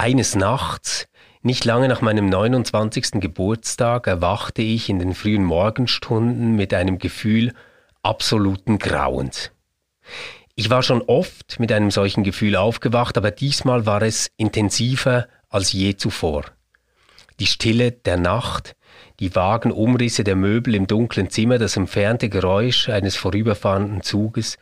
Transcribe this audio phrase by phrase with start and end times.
[0.00, 1.08] eines Nachts,
[1.42, 3.20] nicht lange nach meinem 29.
[3.20, 7.52] Geburtstag, erwachte ich in den frühen Morgenstunden mit einem Gefühl
[8.02, 9.50] absoluten Grauens.
[10.54, 15.72] Ich war schon oft mit einem solchen Gefühl aufgewacht, aber diesmal war es intensiver als
[15.72, 16.44] je zuvor.
[17.38, 18.76] Die Stille der Nacht,
[19.20, 24.56] die vagen Umrisse der Möbel im dunklen Zimmer, das entfernte Geräusch eines vorüberfahrenden Zuges,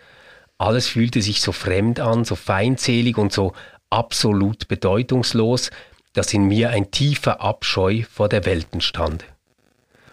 [0.60, 3.52] alles fühlte sich so fremd an, so feindselig und so
[3.90, 5.70] absolut bedeutungslos,
[6.12, 9.24] dass in mir ein tiefer Abscheu vor der Welt entstand.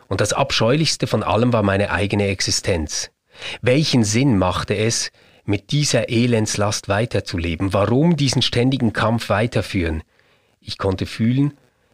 [0.07, 3.09] Und das Abscheulichste von allem war meine eigene Existenz.
[3.61, 5.11] Welchen Sinn machte es,
[5.45, 7.73] mit dieser Elendslast weiterzuleben?
[7.73, 10.03] Warum diesen ständigen Kampf weiterführen?
[10.59, 11.53] Ich konnte fühlen,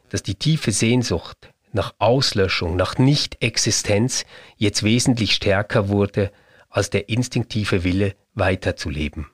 [0.10, 4.26] dass die tiefe Sehnsucht nach Auslöschung, nach Nicht-Existenz
[4.58, 6.32] jetzt wesentlich stärker wurde
[6.70, 9.28] als der instinktive Wille weiterzuleben.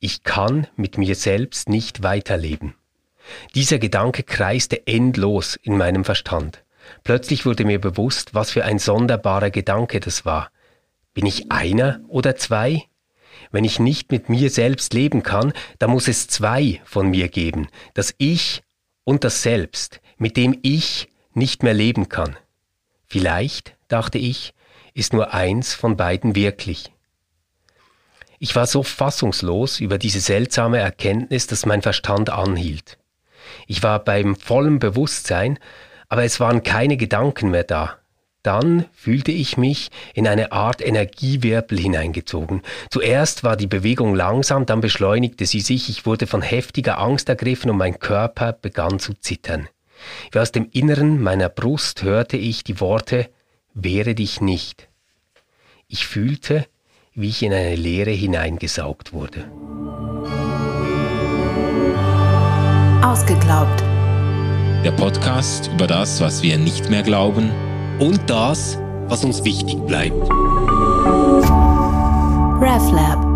[0.00, 2.74] Ich kann mit mir selbst nicht weiterleben.
[3.54, 6.64] Dieser Gedanke kreiste endlos in meinem Verstand.
[7.02, 10.50] Plötzlich wurde mir bewusst, was für ein sonderbarer Gedanke das war.
[11.14, 12.84] Bin ich einer oder zwei?
[13.50, 17.68] Wenn ich nicht mit mir selbst leben kann, dann muss es zwei von mir geben,
[17.94, 18.62] das Ich
[19.04, 22.36] und das Selbst, mit dem ich nicht mehr leben kann.
[23.04, 24.54] Vielleicht, dachte ich,
[24.94, 26.92] ist nur eins von beiden wirklich.
[28.38, 32.98] Ich war so fassungslos über diese seltsame Erkenntnis, dass mein Verstand anhielt.
[33.66, 35.58] Ich war beim vollen Bewusstsein,
[36.08, 37.98] aber es waren keine Gedanken mehr da.
[38.44, 42.62] Dann fühlte ich mich in eine Art Energiewirbel hineingezogen.
[42.90, 47.70] Zuerst war die Bewegung langsam, dann beschleunigte sie sich, ich wurde von heftiger Angst ergriffen
[47.70, 49.68] und mein Körper begann zu zittern.
[50.30, 53.28] Wie aus dem Inneren meiner Brust hörte ich die Worte
[53.74, 54.88] Wehre dich nicht.
[55.88, 56.66] Ich fühlte,
[57.18, 59.50] wie ich in eine Leere hineingesaugt wurde.
[63.02, 63.82] Ausgeglaubt.
[64.84, 67.50] Der Podcast über das, was wir nicht mehr glauben
[67.98, 70.30] und das, was uns wichtig bleibt.
[72.60, 73.27] RefLab.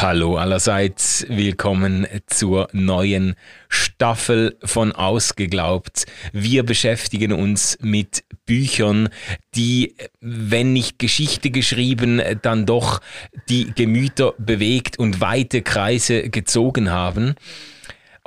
[0.00, 3.34] Hallo allerseits, willkommen zur neuen
[3.68, 6.06] Staffel von Ausgeglaubt.
[6.32, 9.08] Wir beschäftigen uns mit Büchern,
[9.56, 13.00] die, wenn nicht Geschichte geschrieben, dann doch
[13.48, 17.34] die Gemüter bewegt und weite Kreise gezogen haben.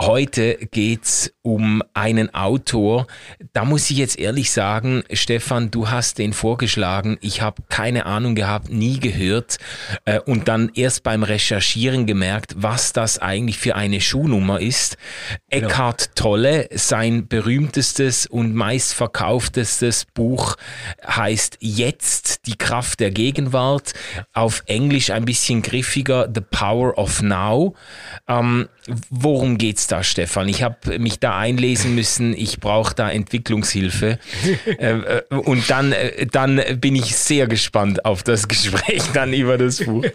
[0.02, 3.06] Heute geht's um einen Autor.
[3.54, 7.20] Da muss ich jetzt ehrlich sagen, Stefan, du hast den vorgeschlagen.
[7.22, 9.58] Ich habe keine Ahnung gehabt, nie gehört
[10.06, 14.98] äh, und dann erst beim Recherchieren gemerkt, was das eigentlich für eine Schuhnummer ist.
[15.50, 15.68] Genau.
[15.68, 20.58] Eckhart Tolle, sein berühmtestes und meistverkauftestes Buch
[21.08, 23.94] heißt Jetzt die Kraft der Gegenwart.
[24.34, 27.76] Auf Englisch ein bisschen griffiger, The Power of Now.
[28.28, 28.68] Ähm,
[29.10, 30.48] worum geht's da, Stefan?
[30.48, 32.34] Ich habe mich da einlesen müssen.
[32.36, 34.20] Ich brauche da Entwicklungshilfe.
[34.78, 39.58] Äh, äh, und dann, äh, dann bin ich sehr gespannt auf das Gespräch dann über
[39.58, 40.06] das Buch.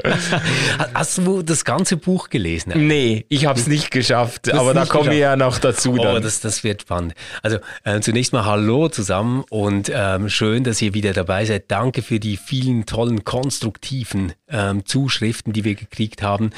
[0.94, 2.72] Hast du das ganze Buch gelesen?
[2.74, 5.92] Nee, ich habe es nicht geschafft, aber da kommen wir ja noch dazu.
[5.92, 6.16] Oh, dann.
[6.16, 7.14] Oh, das, das wird spannend.
[7.42, 11.64] Also äh, zunächst mal Hallo zusammen und ähm, schön, dass ihr wieder dabei seid.
[11.68, 16.50] Danke für die vielen tollen, konstruktiven ähm, Zuschriften, die wir gekriegt haben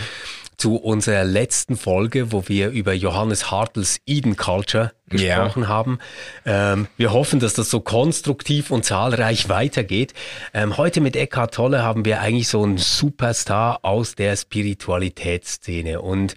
[0.58, 5.68] zu unserer letzten Folge, wo wir über Johannes Hartels Eden Culture gesprochen yeah.
[5.68, 5.98] haben.
[6.44, 10.14] Ähm, wir hoffen, dass das so konstruktiv und zahlreich weitergeht.
[10.52, 16.00] Ähm, heute mit Eckhart Tolle haben wir eigentlich so einen Superstar aus der Spiritualitätsszene.
[16.00, 16.34] Und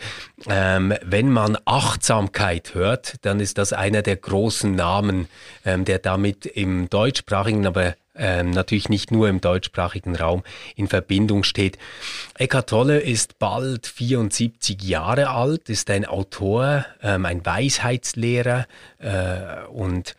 [0.48, 5.28] ähm, wenn man Achtsamkeit hört, dann ist das einer der großen Namen,
[5.66, 10.44] ähm, der damit im deutschsprachigen, aber ähm, natürlich nicht nur im deutschsprachigen Raum
[10.76, 11.78] in Verbindung steht.
[12.38, 18.68] Eckhart Tolle ist bald 74 Jahre alt, ist ein Autor, ähm, ein Weisheitslehrer
[19.00, 20.16] äh, und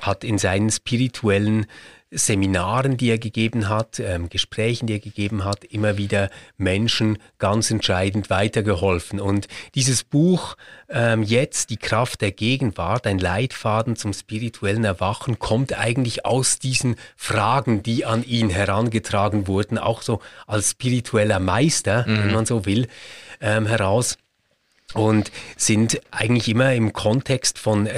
[0.00, 1.66] hat in seinen spirituellen
[2.12, 7.70] Seminaren, die er gegeben hat, ähm, Gesprächen, die er gegeben hat, immer wieder Menschen ganz
[7.70, 9.20] entscheidend weitergeholfen.
[9.20, 10.56] Und dieses Buch
[10.88, 16.96] ähm, jetzt, die Kraft der Gegenwart, ein Leitfaden zum spirituellen Erwachen, kommt eigentlich aus diesen
[17.16, 22.18] Fragen, die an ihn herangetragen wurden, auch so als spiritueller Meister, mhm.
[22.18, 22.88] wenn man so will,
[23.40, 24.18] ähm, heraus.
[24.94, 27.88] Und sind eigentlich immer im Kontext von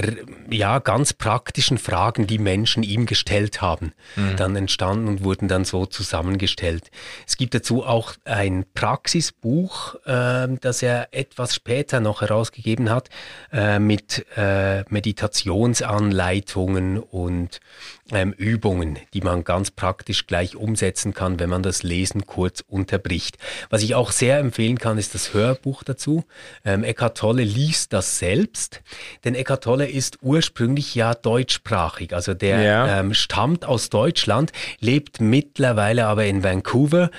[0.51, 4.37] ja ganz praktischen Fragen, die Menschen ihm gestellt haben, mhm.
[4.37, 6.91] dann entstanden und wurden dann so zusammengestellt.
[7.27, 13.09] Es gibt dazu auch ein Praxisbuch, äh, das er etwas später noch herausgegeben hat,
[13.53, 17.61] äh, mit äh, Meditationsanleitungen und
[18.13, 23.39] ähm, Übungen, die man ganz praktisch gleich umsetzen kann, wenn man das Lesen kurz unterbricht.
[23.71, 26.25] Was ich auch sehr empfehlen kann, ist das Hörbuch dazu.
[26.65, 28.83] Ähm, Eckhart Tolle liest das selbst,
[29.25, 33.01] denn Eckhart Tolle ist ursprünglich ja deutschsprachig, also der ja.
[33.01, 37.11] ähm, stammt aus Deutschland, lebt mittlerweile aber in Vancouver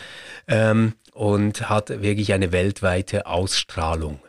[0.48, 4.20] ähm, und hat wirklich eine weltweite Ausstrahlung.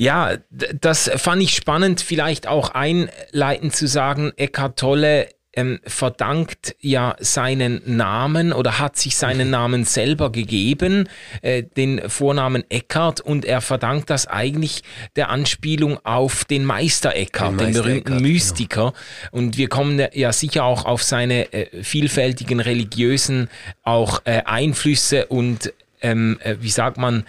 [0.00, 7.16] Ja, das fand ich spannend, vielleicht auch einleitend zu sagen, Eckhart Tolle ähm, verdankt ja
[7.18, 11.08] seinen Namen oder hat sich seinen Namen selber gegeben,
[11.42, 14.84] äh, den Vornamen Eckhart, und er verdankt das eigentlich
[15.16, 18.28] der Anspielung auf den Meister Eckhart, den, Meister den berühmten Eckhart, genau.
[18.32, 18.92] Mystiker.
[18.92, 19.42] Genau.
[19.42, 23.48] Und wir kommen ja sicher auch auf seine äh, vielfältigen religiösen
[23.82, 25.72] auch äh, Einflüsse und
[26.02, 27.24] ähm, äh, wie sagt man,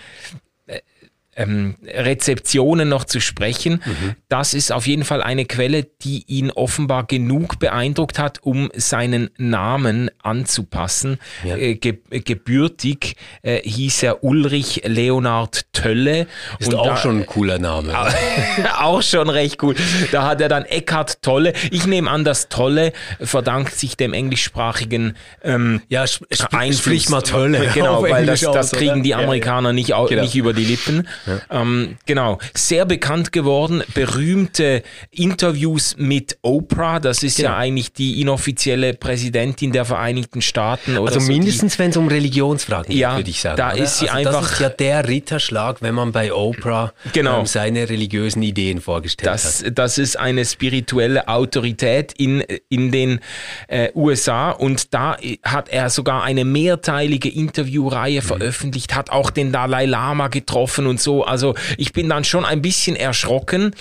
[1.35, 3.81] ähm, Rezeptionen noch zu sprechen.
[3.85, 4.15] Mhm.
[4.27, 9.29] Das ist auf jeden Fall eine Quelle, die ihn offenbar genug beeindruckt hat, um seinen
[9.37, 11.19] Namen anzupassen.
[11.43, 11.55] Ja.
[11.55, 16.27] Äh, ge gebürtig äh, hieß er Ulrich Leonard Tölle.
[16.59, 17.93] Ist und auch da, schon ein cooler Name.
[18.79, 19.75] auch schon recht cool.
[20.11, 21.53] Da hat er dann Eckhard Tolle.
[21.71, 22.91] Ich nehme an, das Tolle
[23.21, 26.79] verdankt sich dem englischsprachigen ähm, ja, sp Einfluss.
[26.79, 27.69] Sprich mal Tolle.
[27.79, 29.73] Genau, weil das, das kriegen die Amerikaner ja.
[29.73, 30.21] Nicht, genau.
[30.21, 31.07] nicht über die Lippen.
[31.49, 37.49] Ähm, genau, sehr bekannt geworden, berühmte Interviews mit Oprah, das ist genau.
[37.49, 40.97] ja eigentlich die inoffizielle Präsidentin der Vereinigten Staaten.
[40.97, 43.57] also so mindestens, wenn es um Religionsfragen geht, ja, würde ich sagen.
[43.57, 43.83] Da oder?
[43.83, 44.41] ist sie also einfach.
[44.41, 47.39] Das ist ja der Ritterschlag, wenn man bei Oprah genau.
[47.39, 49.77] ähm, seine religiösen Ideen vorgestellt das, hat.
[49.77, 53.19] Das ist eine spirituelle Autorität in, in den
[53.67, 58.25] äh, USA und da hat er sogar eine mehrteilige Interviewreihe mhm.
[58.25, 61.08] veröffentlicht, hat auch den Dalai Lama getroffen und so.
[61.23, 63.75] Also ich bin dann schon ein bisschen erschrocken.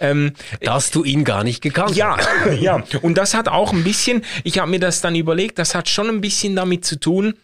[0.00, 2.60] Ähm, Dass du ihn gar nicht gekannt ja, hast.
[2.60, 5.88] Ja, und das hat auch ein bisschen, ich habe mir das dann überlegt, das hat
[5.88, 7.34] schon ein bisschen damit zu tun,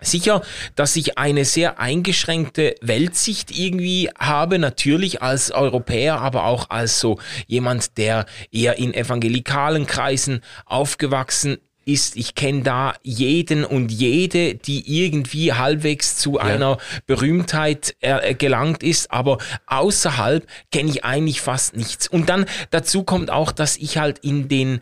[0.00, 0.42] Sicher,
[0.76, 7.18] dass ich eine sehr eingeschränkte Weltsicht irgendwie habe, natürlich als Europäer, aber auch als so
[7.46, 11.58] jemand, der eher in evangelikalen Kreisen aufgewachsen
[11.88, 16.42] ist, ich kenne da jeden und jede, die irgendwie halbwegs zu ja.
[16.42, 22.06] einer Berühmtheit äh, gelangt ist, aber außerhalb kenne ich eigentlich fast nichts.
[22.06, 24.80] Und dann dazu kommt auch, dass ich halt in den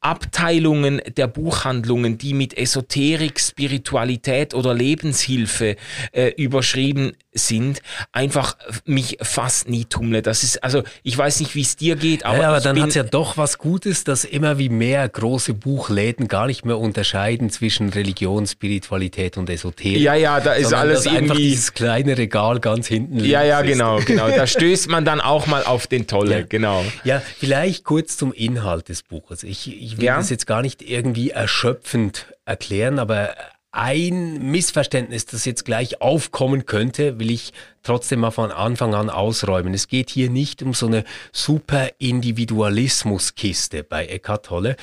[0.00, 5.76] Abteilungen der Buchhandlungen, die mit Esoterik, Spiritualität oder Lebenshilfe
[6.12, 7.80] äh, überschrieben sind,
[8.12, 10.22] einfach mich fast nie tummle.
[10.22, 12.38] Das ist, also ich weiß nicht, wie es dir geht, aber.
[12.38, 16.26] Ja, aber dann hat es ja doch was Gutes, dass immer wie mehr große Buchläden
[16.28, 20.00] gar nicht mehr unterscheiden zwischen Religion, Spiritualität und Esoterik.
[20.00, 21.20] Ja, ja, da ist alles irgendwie.
[21.20, 23.24] Einfach dieses kleine Regal ganz hinten.
[23.24, 24.28] Ja, ja, genau, genau.
[24.28, 26.46] Da stößt man dann auch mal auf den Tolle, ja.
[26.48, 26.84] genau.
[27.04, 29.44] Ja, vielleicht kurz zum Inhalt des Buches.
[29.44, 30.16] Ich, ich will ja.
[30.16, 33.34] das jetzt gar nicht irgendwie erschöpfend erklären, aber
[33.72, 37.52] ein Missverständnis, das jetzt gleich aufkommen könnte, will ich
[37.84, 39.74] trotzdem mal von Anfang an ausräumen.
[39.74, 44.76] Es geht hier nicht um so eine super Individualismuskiste bei Eckhart Tolle,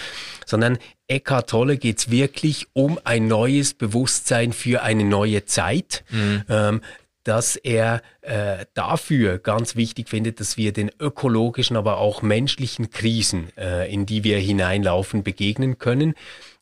[0.46, 0.78] sondern
[1.08, 6.06] Eckhart Tolle geht es wirklich um ein neues Bewusstsein für eine neue Zeit.
[6.10, 6.44] Mhm.
[6.48, 6.82] Ähm,
[7.28, 13.50] dass er äh, dafür ganz wichtig findet, dass wir den ökologischen, aber auch menschlichen Krisen,
[13.58, 16.14] äh, in die wir hineinlaufen, begegnen können.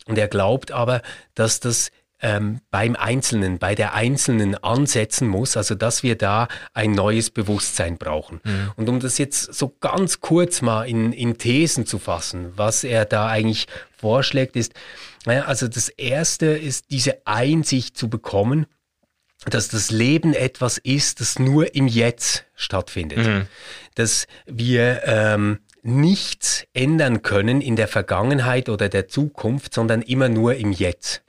[0.08, 1.02] Und er glaubt aber,
[1.36, 1.92] dass das
[2.22, 7.98] ähm, beim Einzelnen, bei der Einzelnen ansetzen muss, also dass wir da ein neues Bewusstsein
[7.98, 8.42] brauchen.
[8.44, 8.72] Mhm.
[8.78, 13.06] Und um das jetzt so ganz kurz mal in, in Thesen zu fassen, was er
[13.06, 14.74] da eigentlich vorschlägt, ist,
[15.26, 18.66] naja, also das Erste ist diese Einsicht zu bekommen,
[19.50, 23.20] dass das Leben etwas ist, das nur im Jetzt stattfindet.
[23.20, 23.48] Mhm.
[23.96, 30.56] Dass wir ähm, nichts ändern können in der Vergangenheit oder der Zukunft, sondern immer nur
[30.56, 31.22] im Jetzt.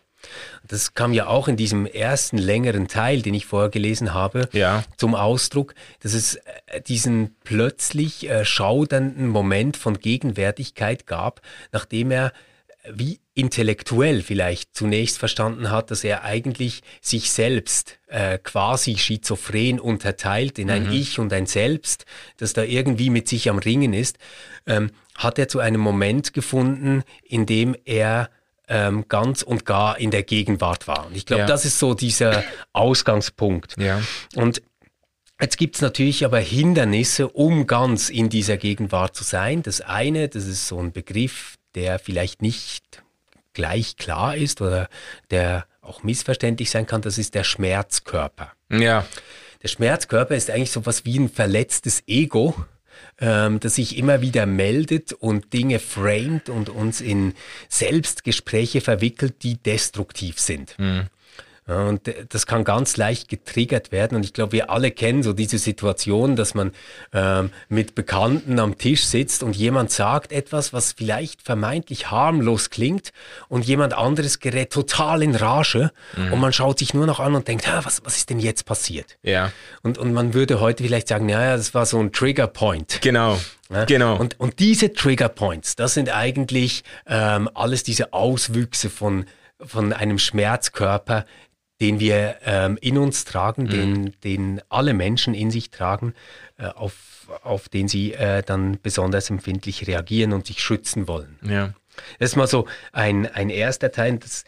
[0.67, 4.83] Das kam ja auch in diesem ersten längeren Teil, den ich vorher gelesen habe, ja.
[4.97, 12.33] zum Ausdruck, dass es äh, diesen plötzlich äh, schaudernden Moment von Gegenwärtigkeit gab, nachdem er
[12.93, 20.59] wie intellektuell vielleicht zunächst verstanden hat, dass er eigentlich sich selbst äh, quasi schizophren unterteilt
[20.59, 20.93] in ein mhm.
[20.93, 22.07] Ich und ein Selbst,
[22.39, 24.19] das da irgendwie mit sich am Ringen ist,
[24.67, 28.31] ähm, hat er zu einem Moment gefunden, in dem er
[28.69, 31.07] ähm, ganz und gar in der Gegenwart war.
[31.07, 31.47] Und ich glaube, ja.
[31.47, 33.77] das ist so dieser Ausgangspunkt.
[33.79, 34.01] Ja.
[34.35, 34.63] Und
[35.39, 39.63] Jetzt gibt es natürlich aber Hindernisse, um ganz in dieser Gegenwart zu sein.
[39.63, 43.05] Das eine, das ist so ein Begriff, der vielleicht nicht
[43.53, 44.89] gleich klar ist oder
[45.31, 48.53] der auch missverständlich sein kann, das ist der Schmerzkörper.
[48.71, 49.07] Ja.
[49.63, 52.55] Der Schmerzkörper ist eigentlich so was wie ein verletztes Ego,
[53.19, 57.35] ähm, das sich immer wieder meldet und Dinge framet und uns in
[57.69, 60.79] Selbstgespräche verwickelt, die destruktiv sind.
[60.79, 61.07] Mhm.
[61.67, 64.15] Und das kann ganz leicht getriggert werden.
[64.17, 66.71] Und ich glaube, wir alle kennen so diese Situation, dass man
[67.13, 73.13] ähm, mit Bekannten am Tisch sitzt und jemand sagt etwas, was vielleicht vermeintlich harmlos klingt
[73.49, 76.35] und jemand anderes gerät total in Rage mhm.
[76.35, 79.19] und man schaut sich nur noch an und denkt, was, was ist denn jetzt passiert?
[79.25, 79.51] Ja.
[79.83, 83.01] Und, und man würde heute vielleicht sagen, ja, das war so ein Trigger Point.
[83.03, 83.41] Genau.
[83.71, 83.87] Ja?
[83.87, 84.17] Genau.
[84.17, 89.27] Und, und diese Trigger Points, das sind eigentlich ähm, alles diese Auswüchse von
[89.65, 91.25] von einem Schmerzkörper,
[91.81, 93.69] den wir ähm, in uns tragen, mhm.
[93.69, 96.15] den, den alle Menschen in sich tragen,
[96.59, 101.39] äh, auf, auf den sie äh, dann besonders empfindlich reagieren und sich schützen wollen.
[101.43, 101.75] Ja.
[102.19, 104.19] Das ist mal so ein, ein erster Teil.
[104.19, 104.45] Das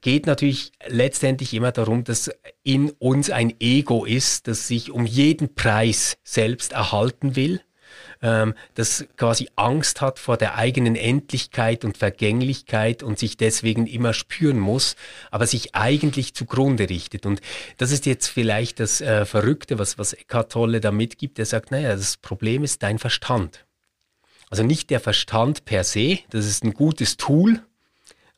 [0.00, 2.30] geht natürlich letztendlich immer darum, dass
[2.62, 7.60] in uns ein Ego ist, das sich um jeden Preis selbst erhalten will
[8.22, 14.12] ähm, das quasi Angst hat vor der eigenen Endlichkeit und Vergänglichkeit und sich deswegen immer
[14.12, 14.96] spüren muss,
[15.30, 17.26] aber sich eigentlich zugrunde richtet.
[17.26, 17.40] Und
[17.78, 21.38] das ist jetzt vielleicht das äh, Verrückte, was, was Eckhart Tolle da mitgibt.
[21.38, 23.64] Er sagt, naja, das Problem ist dein Verstand.
[24.48, 27.60] Also nicht der Verstand per se, das ist ein gutes Tool,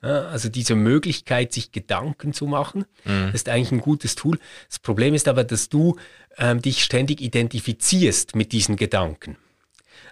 [0.01, 3.31] also diese Möglichkeit, sich Gedanken zu machen, mhm.
[3.33, 4.39] ist eigentlich ein gutes Tool.
[4.69, 5.97] Das Problem ist aber, dass du
[6.37, 9.37] ähm, dich ständig identifizierst mit diesen Gedanken.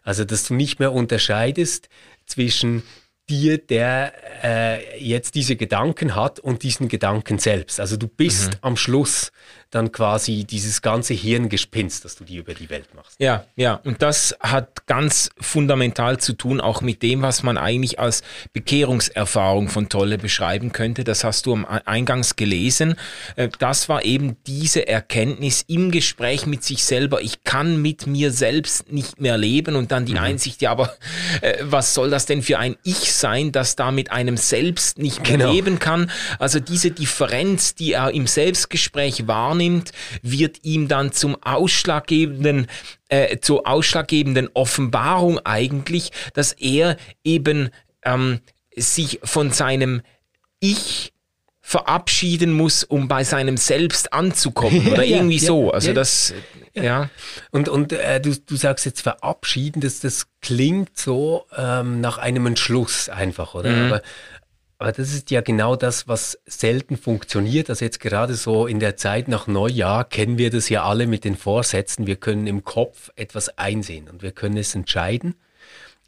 [0.07, 1.89] Also, dass du nicht mehr unterscheidest
[2.25, 2.83] zwischen
[3.29, 7.81] dir, der äh, jetzt diese Gedanken hat und diesen Gedanken selbst.
[7.81, 8.59] Also du bist mhm.
[8.61, 9.33] am Schluss
[9.71, 13.17] dann quasi dieses ganze Hirngespinst, das du dir über die Welt machst.
[13.19, 17.99] Ja, ja, und das hat ganz fundamental zu tun auch mit dem, was man eigentlich
[17.99, 21.03] als Bekehrungserfahrung von Tolle beschreiben könnte.
[21.03, 22.95] Das hast du am Eingangs gelesen.
[23.35, 27.21] Äh, das war eben diese Erkenntnis im Gespräch mit sich selber.
[27.21, 30.19] Ich kann mit mir selbst nicht mehr leben und dann die mhm.
[30.19, 30.95] Einsicht, ja, aber
[31.41, 35.23] äh, was soll das denn für ein Ich sein, das da mit einem selbst nicht
[35.29, 35.53] mehr genau.
[35.53, 36.11] leben kann?
[36.39, 42.67] Also diese Differenz, die er im Selbstgespräch wahrnimmt, wahrnimmt, wird ihm dann zum ausschlaggebenden
[43.09, 47.71] äh, zur ausschlaggebenden Offenbarung eigentlich, dass er eben
[48.05, 48.41] ähm,
[48.77, 50.03] sich von seinem
[50.61, 51.13] Ich
[51.61, 55.71] verabschieden muss, um bei seinem Selbst anzukommen oder ja, irgendwie ja, so.
[55.73, 56.35] Also ja, das,
[56.75, 57.11] ja.
[57.51, 62.47] Und, und äh, du, du sagst jetzt verabschieden, das, das klingt so ähm, nach einem
[62.47, 63.71] Entschluss einfach, oder?
[63.71, 63.87] Mhm.
[63.87, 64.03] Aber
[64.79, 67.71] aber das ist ja genau das, was selten funktioniert.
[67.71, 71.25] Also jetzt gerade so in der Zeit nach Neujahr kennen wir das ja alle mit
[71.25, 72.07] den Vorsätzen.
[72.07, 75.35] Wir können im Kopf etwas einsehen und wir können es entscheiden.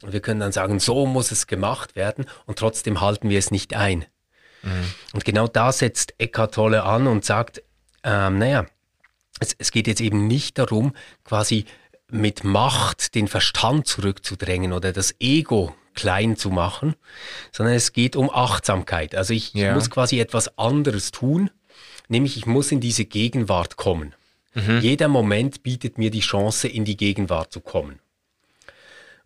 [0.01, 3.51] Und wir können dann sagen, so muss es gemacht werden und trotzdem halten wir es
[3.51, 4.05] nicht ein.
[4.61, 4.93] Mhm.
[5.13, 7.63] Und genau da setzt Eckhart Tolle an und sagt,
[8.03, 8.65] ähm, naja,
[9.39, 11.65] es, es geht jetzt eben nicht darum, quasi
[12.07, 16.95] mit Macht den Verstand zurückzudrängen oder das Ego klein zu machen,
[17.51, 19.15] sondern es geht um Achtsamkeit.
[19.15, 19.73] Also ich, ja.
[19.73, 21.49] muss quasi etwas anderes tun,
[22.07, 24.13] nämlich ich muss in diese Gegenwart kommen.
[24.53, 24.79] Mhm.
[24.81, 27.99] Jeder Moment bietet mir die Chance, in die Gegenwart zu kommen.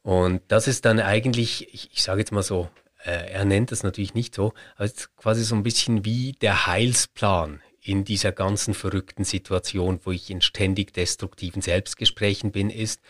[0.01, 2.69] Und das ist dann eigentlich, ich, ich sage jetzt mal so,
[3.05, 6.33] äh, er nennt das natürlich nicht so, aber es ist quasi so ein bisschen wie
[6.33, 13.01] der Heilsplan in dieser ganzen verrückten Situation, wo ich in ständig destruktiven Selbstgesprächen bin, ist,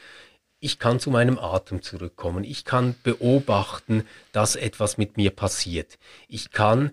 [0.63, 2.45] ich kann zu meinem Atem zurückkommen.
[2.45, 5.99] Ich kann beobachten, dass etwas mit mir passiert.
[6.29, 6.91] Ich kann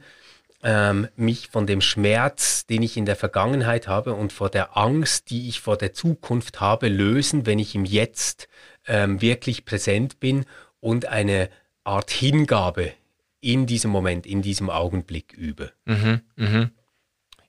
[0.65, 5.31] ähm, mich von dem Schmerz, den ich in der Vergangenheit habe und vor der Angst,
[5.31, 8.49] die ich vor der Zukunft habe, lösen, wenn ich im Jetzt
[8.89, 10.47] ähm, wirklich präsent bin
[10.81, 11.49] und eine
[11.85, 12.93] Art Hingabe
[13.41, 15.71] in diesem Moment, in diesem Augenblick übe.
[15.85, 16.71] Mhm, mhm.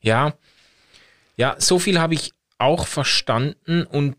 [0.01, 0.35] Ja,
[1.35, 4.15] ja, so viel habe ich auch verstanden und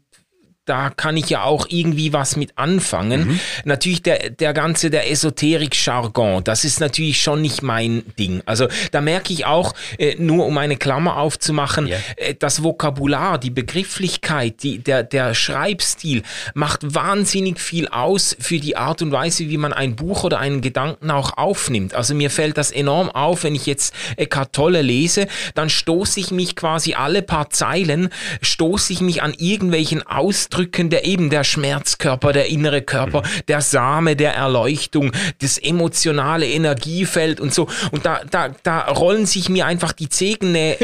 [0.65, 3.27] da kann ich ja auch irgendwie was mit anfangen.
[3.27, 3.41] Mhm.
[3.65, 8.43] Natürlich der, der ganze, der Esoterik-Jargon, das ist natürlich schon nicht mein Ding.
[8.47, 11.99] Also da merke ich auch, äh, nur um eine Klammer aufzumachen, yeah.
[12.15, 16.23] äh, das Vokabular, die Begrifflichkeit, die, der, der Schreibstil
[16.55, 20.61] macht wahnsinnig viel aus für die Art und Weise, wie man ein Buch oder einen
[20.61, 21.95] Gedanken auch aufnimmt.
[21.95, 26.31] Also mir fällt das enorm auf, wenn ich jetzt Eckhart Tolle lese, dann stoße ich
[26.31, 28.11] mich quasi alle paar Zeilen,
[28.43, 33.47] stoße ich mich an irgendwelchen Ausdrücken ausdrücken, der eben der Schmerzkörper, der innere Körper, mhm.
[33.49, 37.69] der Same der Erleuchtung, das emotionale Energiefeld und so.
[37.91, 40.77] Und da, da, da rollen sich mir einfach die Zehennä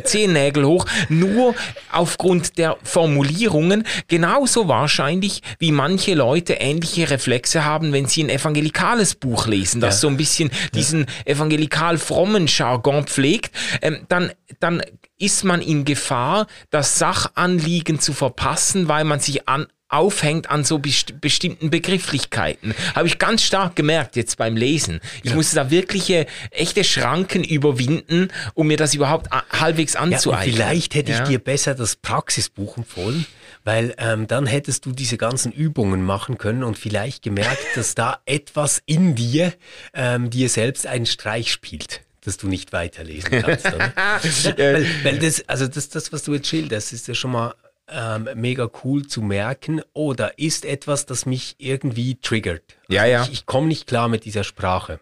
[0.04, 1.54] Zehennägel hoch, nur
[1.92, 9.14] aufgrund der Formulierungen, genauso wahrscheinlich wie manche Leute ähnliche Reflexe haben, wenn sie ein evangelikales
[9.14, 10.00] Buch lesen, das ja.
[10.00, 14.82] so ein bisschen diesen evangelikal frommen Jargon pflegt, ähm, dann, dann
[15.20, 20.78] ist man in Gefahr, das Sachanliegen zu verpassen, weil man sich an, aufhängt an so
[20.78, 22.74] best bestimmten Begrifflichkeiten.
[22.94, 25.00] Habe ich ganz stark gemerkt jetzt beim Lesen.
[25.22, 25.36] Ich ja.
[25.36, 30.56] musste da wirkliche, echte Schranken überwinden, um mir das überhaupt halbwegs anzueignen.
[30.56, 31.24] Ja, vielleicht hätte ich ja.
[31.24, 33.26] dir besser das Praxisbuch empfohlen,
[33.64, 38.20] weil ähm, dann hättest du diese ganzen Übungen machen können und vielleicht gemerkt, dass da
[38.26, 39.52] etwas in dir
[39.92, 43.64] ähm, dir selbst einen Streich spielt dass du nicht weiterlesen kannst.
[44.58, 47.54] weil, weil das, also das, das, was du jetzt schilderst, ist ja schon mal
[47.88, 52.62] ähm, mega cool zu merken, oh, da ist etwas, das mich irgendwie triggert.
[52.88, 53.22] Also ja, ja.
[53.24, 55.00] Ich, ich komme nicht klar mit dieser Sprache.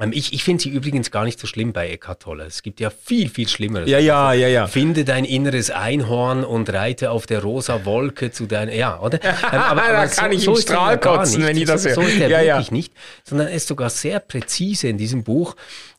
[0.00, 2.44] Ähm, ich ich finde sie übrigens gar nicht so schlimm bei Eckhart Tolle.
[2.44, 3.88] Es gibt ja viel, viel Schlimmeres.
[3.88, 4.66] Ja, ja, ja, ja.
[4.66, 9.18] Finde dein inneres Einhorn und reite auf der rosa Wolke zu deiner, ja, oder?
[9.50, 11.94] Ähm, aber, aber da kann so, ich so im Strahl kotzen, wenn ich das höre.
[11.94, 12.72] So, so ist er ja, wirklich ja.
[12.72, 12.92] nicht,
[13.24, 15.56] sondern er ist sogar sehr präzise in diesem Buch,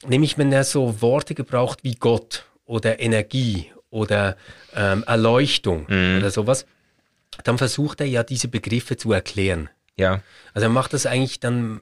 [0.08, 4.36] nämlich wenn er so Worte gebraucht wie Gott oder Energie oder
[4.76, 6.18] ähm, Erleuchtung mhm.
[6.20, 6.66] oder sowas,
[7.44, 9.70] dann versucht er ja diese Begriffe zu erklären.
[9.96, 10.22] Ja.
[10.54, 11.82] Also er macht das eigentlich dann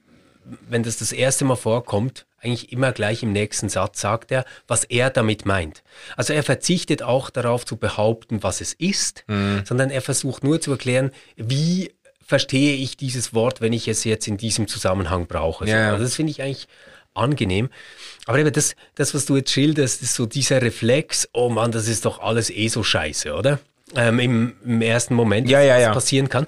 [0.70, 4.84] wenn das das erste Mal vorkommt, eigentlich immer gleich im nächsten Satz sagt er, was
[4.84, 5.84] er damit meint.
[6.16, 9.64] Also er verzichtet auch darauf zu behaupten, was es ist, mhm.
[9.66, 11.92] sondern er versucht nur zu erklären, wie
[12.26, 15.68] verstehe ich dieses Wort, wenn ich es jetzt in diesem Zusammenhang brauche.
[15.68, 15.92] Ja.
[15.92, 16.68] Also das finde ich eigentlich
[17.14, 17.70] angenehm.
[18.26, 21.88] Aber eben das, das, was du jetzt schilderst, ist so dieser Reflex, oh Mann, das
[21.88, 23.60] ist doch alles eh so scheiße, oder?
[23.96, 25.94] Ähm, im, im, ersten Moment, ja, ja, ja.
[25.94, 26.46] passieren kann.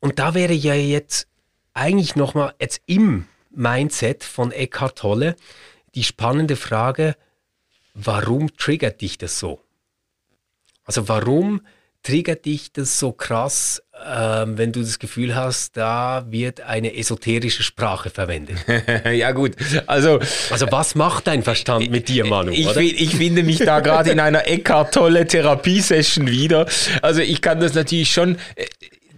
[0.00, 1.28] Und da wäre ja jetzt
[1.76, 5.36] eigentlich nochmal jetzt im Mindset von Eckhart Tolle
[5.94, 7.16] die spannende Frage,
[7.94, 9.60] warum triggert dich das so?
[10.84, 11.60] Also warum
[12.02, 17.62] triggert dich das so krass, äh, wenn du das Gefühl hast, da wird eine esoterische
[17.62, 18.58] Sprache verwendet?
[19.12, 19.56] ja gut,
[19.86, 20.20] also...
[20.50, 22.52] Also was macht dein Verstand mit dir, Manu?
[22.52, 26.66] Ich, ich finde mich da gerade in einer Eckhart Tolle Therapiesession wieder.
[27.02, 28.66] Also ich kann das natürlich schon äh,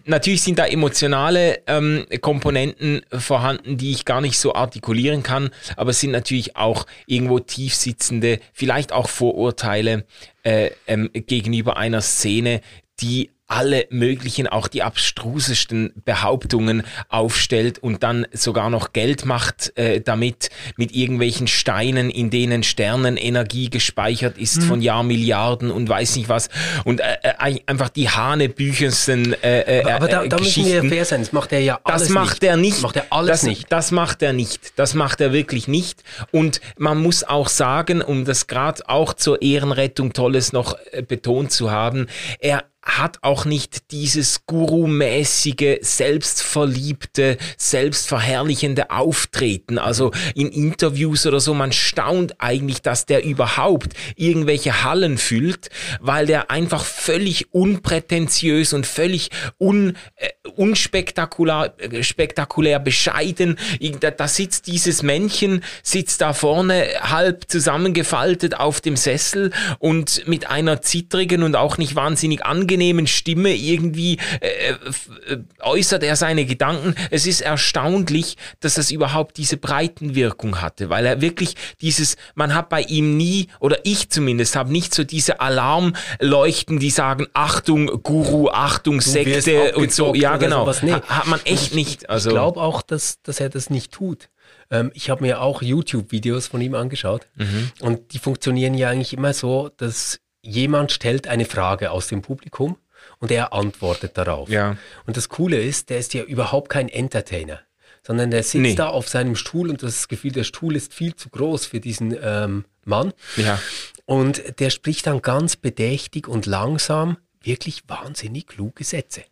[0.09, 5.91] natürlich sind da emotionale ähm, Komponenten vorhanden, die ich gar nicht so artikulieren kann, aber
[5.91, 10.05] es sind natürlich auch irgendwo tiefsitzende, vielleicht auch Vorurteile
[10.43, 12.61] äh, ähm, gegenüber einer Szene,
[13.01, 20.01] die alle möglichen, auch die abstrusesten Behauptungen aufstellt und dann sogar noch Geld macht äh,
[20.01, 24.63] damit mit irgendwelchen Steinen, in denen Sternenenergie gespeichert ist mhm.
[24.63, 26.51] von Jahrmilliarden und weiß nicht was
[26.85, 31.05] und äh, äh einfach die hanebüchensten äh, äh, aber, aber da, da müssen wir fair
[31.07, 32.45] sein, das macht er ja alles Das macht nicht.
[32.45, 32.77] er nicht.
[32.77, 33.73] Das macht er alles das, nicht.
[33.73, 34.73] Das macht er nicht.
[34.77, 39.41] Das macht er wirklich nicht und man muss auch sagen, um das gerade auch zur
[39.41, 42.09] Ehrenrettung Tolles noch äh, betont zu haben,
[42.41, 49.79] er hat auch nicht dieses Guru-mäßige, selbstverliebte, selbstverherrlichende Auftreten.
[49.79, 56.27] Also in Interviews oder so, man staunt eigentlich, dass der überhaupt irgendwelche Hallen füllt, weil
[56.27, 63.59] der einfach völlig unprätentiös und völlig un, äh, unspektakulär äh, spektakulär bescheiden.
[64.01, 70.49] Da, da sitzt dieses Männchen, sitzt da vorne halb zusammengefaltet auf dem Sessel und mit
[70.49, 76.45] einer zittrigen und auch nicht wahnsinnig angenehmen angenehmen Stimme irgendwie äh, äh, äußert er seine
[76.45, 76.95] Gedanken.
[77.11, 82.69] Es ist erstaunlich, dass das überhaupt diese Breitenwirkung hatte, weil er wirklich dieses, man hat
[82.69, 88.51] bei ihm nie, oder ich zumindest, habe nicht so diese Alarmleuchten, die sagen, Achtung, Guru,
[88.51, 90.15] Achtung, Sekte und so.
[90.15, 90.71] Ja, genau.
[90.83, 90.93] Nee.
[90.93, 92.11] Hat man echt nicht.
[92.11, 94.29] Also, ich glaube auch, dass, dass er das nicht tut
[94.71, 97.71] ähm, ich habe mir auch YouTube-Videos von ihm angeschaut mhm.
[97.81, 102.77] und die funktionieren ja eigentlich immer so, dass jemand stellt eine Frage aus dem Publikum
[103.19, 104.49] und er antwortet darauf.
[104.49, 104.77] Ja.
[105.07, 107.61] Und das Coole ist, der ist ja überhaupt kein Entertainer,
[108.03, 108.75] sondern der sitzt nee.
[108.75, 112.17] da auf seinem Stuhl und das Gefühl, der Stuhl ist viel zu groß für diesen
[112.21, 113.13] ähm, Mann.
[113.37, 113.61] Ja.
[114.07, 119.25] Und der spricht dann ganz bedächtig und langsam wirklich wahnsinnig kluge Sätze.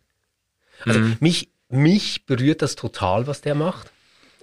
[0.85, 1.17] Also mhm.
[1.19, 3.91] mich, mich berührt das total, was der macht.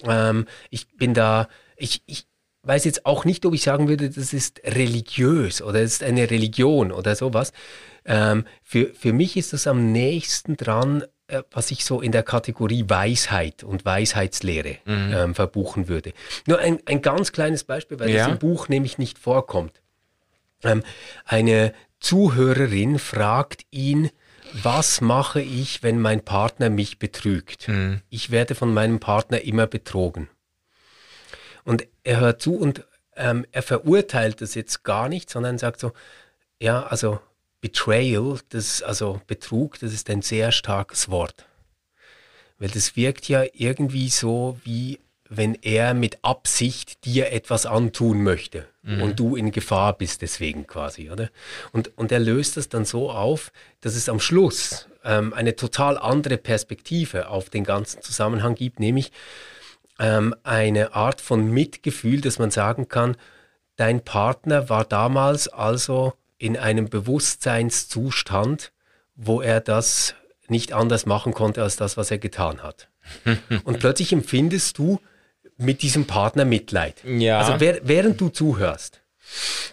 [0.03, 2.27] Ähm, ich bin da, ich, ich,
[2.67, 6.31] weiß jetzt auch nicht, ob ich sagen würde, das ist religiös oder es ist eine
[6.31, 7.53] Religion oder sowas.
[8.05, 12.23] Ähm, für, für mich ist das am nächsten dran, äh, was ich so in der
[12.23, 15.13] Kategorie Weisheit und Weisheitslehre mhm.
[15.15, 16.13] ähm, verbuchen würde.
[16.47, 18.25] Nur ein, ein ganz kleines Beispiel, weil ja.
[18.25, 19.81] das im Buch nämlich nicht vorkommt.
[20.63, 20.83] Ähm,
[21.25, 24.11] eine Zuhörerin fragt ihn,
[24.63, 27.69] was mache ich, wenn mein Partner mich betrügt?
[27.69, 28.03] Mhm.
[28.11, 30.29] Ich werde von meinem Partner immer betrogen.
[31.65, 32.85] Und er hört zu und
[33.17, 35.93] ähm, er verurteilt das jetzt gar nicht, sondern sagt so,
[36.61, 37.21] ja, also
[37.61, 41.47] Betrayal, das, also Betrug, das ist ein sehr starkes Wort.
[42.59, 48.67] Weil das wirkt ja irgendwie so, wie wenn er mit Absicht dir etwas antun möchte
[48.83, 49.03] mhm.
[49.03, 51.31] und du in Gefahr bist deswegen quasi, oder?
[51.73, 55.99] Und, und er löst das dann so auf, dass es am Schluss ähm, eine total
[55.99, 59.11] andere Perspektive auf den ganzen Zusammenhang gibt, nämlich
[59.99, 63.17] ähm, eine Art von Mitgefühl, dass man sagen kann,
[63.77, 68.73] dein Partner war damals also in einem Bewusstseinszustand,
[69.15, 70.15] wo er das
[70.49, 72.89] nicht anders machen konnte als das, was er getan hat.
[73.65, 75.01] Und plötzlich empfindest du
[75.57, 77.03] mit diesem Partner Mitleid.
[77.05, 77.41] Ja.
[77.41, 79.01] Also während du zuhörst.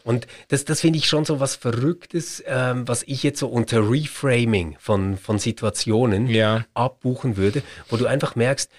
[0.03, 3.89] Und das, das finde ich schon so was Verrücktes, ähm, was ich jetzt so unter
[3.89, 6.65] Reframing von, von Situationen ja.
[6.73, 8.71] abbuchen würde, wo du einfach merkst,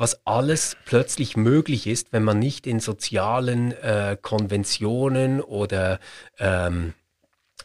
[0.00, 6.00] was alles plötzlich möglich ist, wenn man nicht in sozialen äh, Konventionen oder
[6.38, 6.94] ähm,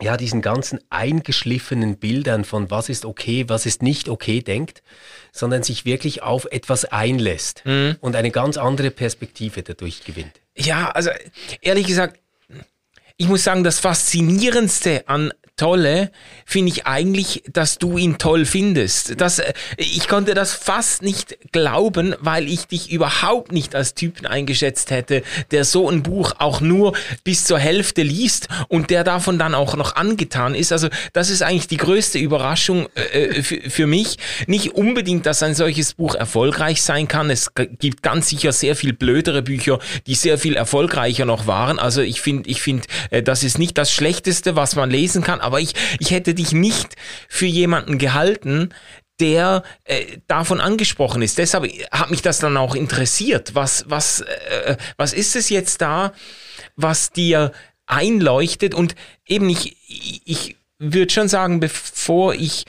[0.01, 4.83] ja, diesen ganzen eingeschliffenen Bildern von was ist okay, was ist nicht okay denkt,
[5.31, 7.95] sondern sich wirklich auf etwas einlässt mhm.
[8.01, 10.33] und eine ganz andere Perspektive dadurch gewinnt.
[10.57, 11.11] Ja, also
[11.61, 12.19] ehrlich gesagt,
[13.15, 16.11] ich muss sagen, das Faszinierendste an Tolle
[16.45, 19.21] finde ich eigentlich, dass du ihn toll findest.
[19.21, 24.25] Das, äh, ich konnte das fast nicht glauben, weil ich dich überhaupt nicht als Typen
[24.25, 29.39] eingeschätzt hätte, der so ein Buch auch nur bis zur Hälfte liest und der davon
[29.39, 30.73] dann auch noch angetan ist.
[30.73, 34.17] Also das ist eigentlich die größte Überraschung äh, für, für mich.
[34.47, 37.29] Nicht unbedingt, dass ein solches Buch erfolgreich sein kann.
[37.29, 41.79] Es gibt ganz sicher sehr viel blödere Bücher, die sehr viel erfolgreicher noch waren.
[41.79, 45.39] Also ich finde, ich finde, äh, das ist nicht das Schlechteste, was man lesen kann
[45.45, 46.95] aber ich, ich hätte dich nicht
[47.29, 48.73] für jemanden gehalten,
[49.19, 51.37] der äh, davon angesprochen ist.
[51.37, 53.55] Deshalb hat mich das dann auch interessiert.
[53.55, 56.11] Was, was, äh, was ist es jetzt da,
[56.75, 57.51] was dir
[57.85, 58.73] einleuchtet?
[58.73, 59.77] Und eben, ich,
[60.25, 62.65] ich würde schon sagen, bevor ich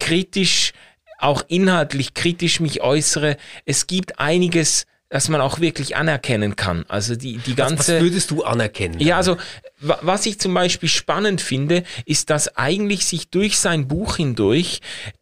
[0.00, 0.72] kritisch,
[1.18, 6.84] auch inhaltlich kritisch mich äußere, es gibt einiges, dass man auch wirklich anerkennen kann.
[6.88, 7.78] Also die, die ganze.
[7.78, 9.00] Was, was würdest du anerkennen?
[9.00, 9.36] Ja, also
[9.80, 14.80] was ich zum Beispiel spannend finde, ist, dass eigentlich sich durch sein Buch hindurch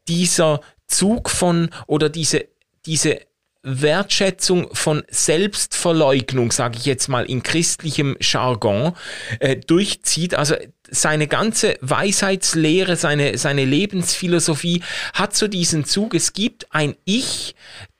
[0.08, 2.46] dieser Zug von oder diese,
[2.86, 3.20] diese
[3.62, 8.92] Wertschätzung von Selbstverleugnung, sage ich jetzt mal in christlichem Jargon,
[9.40, 10.34] äh, durchzieht.
[10.34, 10.54] Also
[10.88, 14.82] seine ganze Weisheitslehre, seine, seine Lebensphilosophie
[15.14, 16.14] hat so diesen Zug.
[16.14, 17.56] Es gibt ein Ich,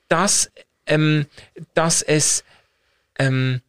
[0.09, 0.53] das
[0.87, 1.27] ähm,
[1.75, 2.45] dass es
[3.19, 3.61] ähm,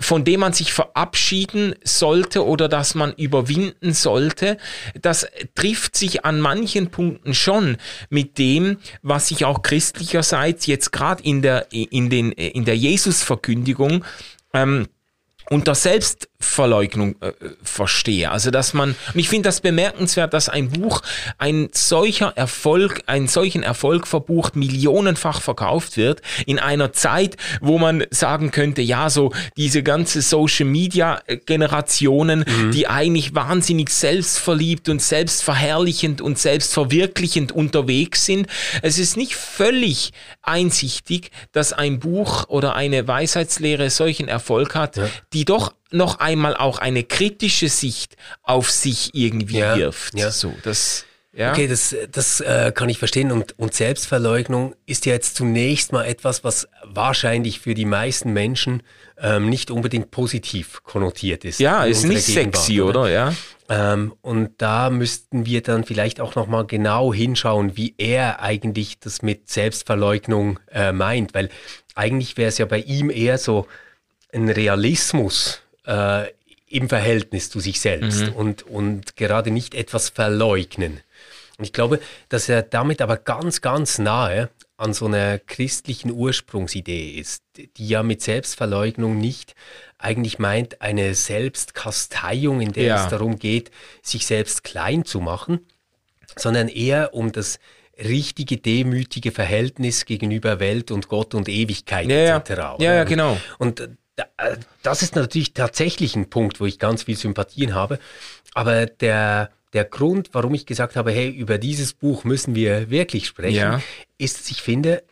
[0.00, 4.58] von dem man sich verabschieden sollte oder dass man überwinden sollte,
[5.00, 7.76] das trifft sich an manchen Punkten schon
[8.10, 14.04] mit dem, was sich auch christlicherseits jetzt gerade in der, in den, in der Jesusverkündigung
[14.52, 14.86] ähm,
[15.50, 15.74] unter
[16.40, 18.30] Selbstverleugnung äh, verstehe.
[18.30, 21.02] Also dass man, und ich finde das bemerkenswert, dass ein Buch
[21.38, 28.04] ein solcher Erfolg, einen solchen Erfolg verbucht, millionenfach verkauft wird, in einer Zeit, wo man
[28.10, 32.70] sagen könnte, ja, so diese ganze Social Media Generationen, mhm.
[32.72, 38.46] die eigentlich wahnsinnig selbstverliebt und selbstverherrlichend und selbstverwirklichend unterwegs sind.
[38.82, 45.08] Es ist nicht völlig einsichtig, dass ein Buch oder eine Weisheitslehre solchen Erfolg hat, ja
[45.32, 50.18] die doch noch einmal auch eine kritische Sicht auf sich irgendwie ja, wirft.
[50.18, 50.30] Ja.
[50.30, 51.52] So, das, ja.
[51.52, 53.30] Okay, das, das äh, kann ich verstehen.
[53.30, 58.82] Und, und Selbstverleugnung ist ja jetzt zunächst mal etwas, was wahrscheinlich für die meisten Menschen
[59.18, 61.60] ähm, nicht unbedingt positiv konnotiert ist.
[61.60, 63.02] Ja, ist nicht sexy, oder?
[63.02, 63.10] oder?
[63.10, 63.34] Ja.
[63.68, 69.22] Ähm, und da müssten wir dann vielleicht auch nochmal genau hinschauen, wie er eigentlich das
[69.22, 71.34] mit Selbstverleugnung äh, meint.
[71.34, 71.50] Weil
[71.94, 73.66] eigentlich wäre es ja bei ihm eher so,
[74.32, 76.26] ein Realismus äh,
[76.68, 78.32] im Verhältnis zu sich selbst mhm.
[78.32, 81.00] und, und gerade nicht etwas verleugnen.
[81.58, 87.18] Und ich glaube, dass er damit aber ganz, ganz nahe an so einer christlichen Ursprungsidee
[87.18, 89.54] ist, die ja mit Selbstverleugnung nicht
[89.98, 93.04] eigentlich meint eine Selbstkasteiung, in der ja.
[93.04, 93.70] es darum geht,
[94.02, 95.60] sich selbst klein zu machen,
[96.36, 97.58] sondern eher um das
[97.98, 102.50] richtige, demütige Verhältnis gegenüber Welt und Gott und Ewigkeit ja, etc.
[102.78, 103.38] Ja, ja, genau.
[103.58, 103.88] Und
[104.82, 107.98] das ist natürlich tatsächlich ein Punkt, wo ich ganz viel Sympathien habe.
[108.54, 113.26] Aber der, der Grund, warum ich gesagt habe, hey, über dieses Buch müssen wir wirklich
[113.26, 113.82] sprechen, ja.
[114.16, 115.02] ist, ich finde,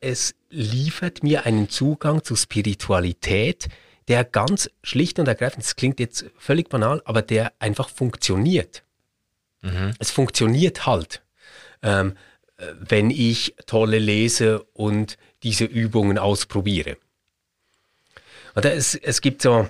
[0.00, 3.68] es liefert mir einen Zugang zu Spiritualität,
[4.08, 8.82] der ganz schlicht und ergreifend, das klingt jetzt völlig banal, aber der einfach funktioniert.
[9.62, 9.92] Mhm.
[9.98, 11.22] Es funktioniert halt,
[11.82, 12.16] ähm,
[12.78, 16.96] wenn ich tolle lese und diese Übungen ausprobiere.
[18.56, 19.68] Oder es, es gibt so,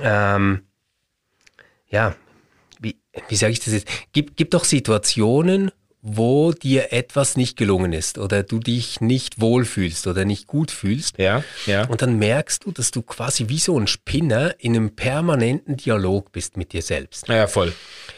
[0.00, 0.66] ähm,
[1.88, 2.14] ja,
[2.80, 3.88] wie, wie sage ich das jetzt?
[4.12, 5.70] Gibt, gibt doch Situationen,
[6.02, 11.18] wo dir etwas nicht gelungen ist oder du dich nicht wohlfühlst oder nicht gut fühlst.
[11.18, 11.86] Ja, ja.
[11.86, 16.32] Und dann merkst du, dass du quasi wie so ein Spinner in einem permanenten Dialog
[16.32, 17.28] bist mit dir selbst.
[17.28, 17.74] Ja, voll.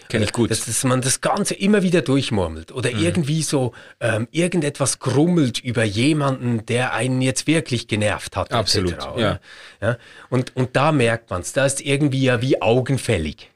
[0.08, 0.50] Kenne ich gut.
[0.50, 3.02] Dass, dass, man das Ganze immer wieder durchmurmelt oder mhm.
[3.02, 8.52] irgendwie so ähm, irgendetwas grummelt über jemanden, der einen jetzt wirklich genervt hat.
[8.52, 9.40] Absolut, etc., ja.
[9.80, 9.96] ja.
[10.28, 13.50] Und, und da merkt man es, da ist irgendwie ja wie augenfällig.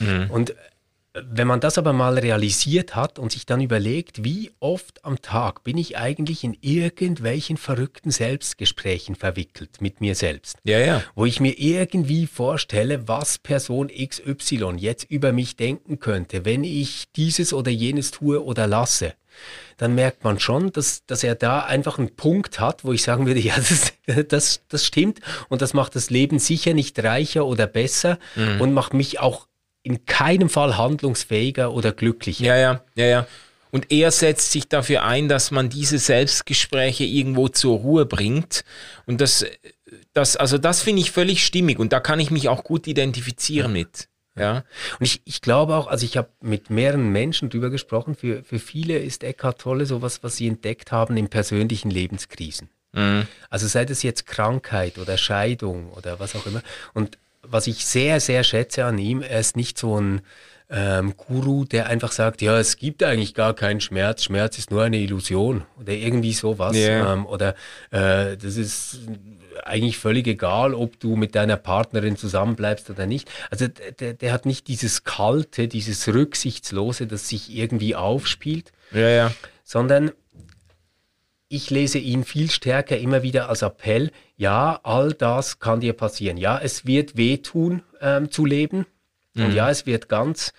[0.00, 0.26] Mhm.
[0.30, 0.54] Und
[1.14, 5.62] wenn man das aber mal realisiert hat und sich dann überlegt, wie oft am Tag
[5.62, 11.02] bin ich eigentlich in irgendwelchen verrückten Selbstgesprächen verwickelt mit mir selbst, ja, ja.
[11.14, 17.04] wo ich mir irgendwie vorstelle, was Person XY jetzt über mich denken könnte, wenn ich
[17.14, 19.14] dieses oder jenes tue oder lasse
[19.78, 23.26] dann merkt man schon, dass, dass er da einfach einen Punkt hat, wo ich sagen
[23.26, 23.92] würde, ja, das,
[24.28, 28.60] das, das stimmt und das macht das Leben sicher nicht reicher oder besser mhm.
[28.60, 29.48] und macht mich auch
[29.84, 32.44] in keinem Fall handlungsfähiger oder glücklicher.
[32.44, 33.26] Ja, ja, ja, ja.
[33.70, 38.64] Und er setzt sich dafür ein, dass man diese Selbstgespräche irgendwo zur Ruhe bringt.
[39.06, 39.44] Und das,
[40.12, 43.74] das also das finde ich völlig stimmig und da kann ich mich auch gut identifizieren
[43.74, 43.80] ja.
[43.80, 44.08] mit.
[44.36, 44.64] Ja.
[44.98, 48.58] Und ich, ich glaube auch, also ich habe mit mehreren Menschen drüber gesprochen, für, für
[48.58, 52.70] viele ist Eckhart Tolle sowas, was sie entdeckt haben in persönlichen Lebenskrisen.
[52.92, 53.26] Mhm.
[53.50, 56.62] Also sei das jetzt Krankheit oder Scheidung oder was auch immer.
[56.94, 60.22] Und was ich sehr, sehr schätze an ihm, er ist nicht so ein
[60.70, 64.82] ähm, Guru, der einfach sagt, ja, es gibt eigentlich gar keinen Schmerz, Schmerz ist nur
[64.82, 66.74] eine Illusion oder irgendwie sowas.
[66.74, 67.12] Yeah.
[67.12, 67.54] Ähm, oder
[67.90, 69.00] äh, das ist
[69.62, 73.30] eigentlich völlig egal, ob du mit deiner Partnerin zusammenbleibst oder nicht.
[73.50, 79.32] Also der, der hat nicht dieses Kalte, dieses Rücksichtslose, das sich irgendwie aufspielt, ja, ja.
[79.62, 80.10] sondern
[81.48, 86.36] ich lese ihn viel stärker immer wieder als Appell, ja, all das kann dir passieren.
[86.36, 88.86] Ja, es wird wehtun ähm, zu leben.
[89.34, 89.44] Mhm.
[89.44, 90.52] Und ja, es wird ganz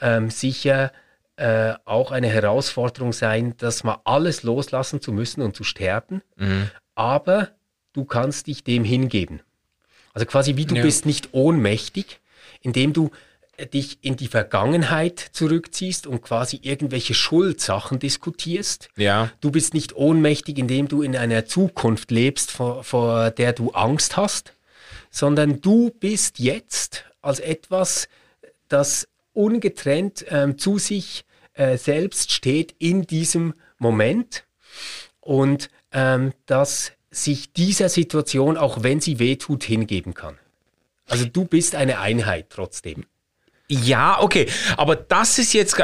[0.00, 0.92] ähm, sicher
[1.36, 6.22] äh, auch eine Herausforderung sein, dass mal alles loslassen zu müssen und zu sterben.
[6.36, 6.70] Mhm.
[6.94, 7.48] Aber
[7.94, 9.40] du kannst dich dem hingeben.
[10.12, 10.82] Also quasi wie du ja.
[10.82, 12.20] bist nicht ohnmächtig,
[12.60, 13.10] indem du
[13.72, 18.88] dich in die Vergangenheit zurückziehst und quasi irgendwelche Schuldsachen diskutierst.
[18.96, 19.30] Ja.
[19.40, 24.16] Du bist nicht ohnmächtig, indem du in einer Zukunft lebst, vor, vor der du Angst
[24.16, 24.54] hast,
[25.10, 28.08] sondern du bist jetzt als etwas,
[28.68, 34.44] das ungetrennt ähm, zu sich äh, selbst steht in diesem Moment
[35.20, 40.38] und ähm, das sich dieser Situation, auch wenn sie wehtut, hingeben kann.
[41.06, 43.04] Also du bist eine Einheit trotzdem.
[43.68, 44.46] Ja, okay.
[44.76, 45.76] Aber das ist jetzt,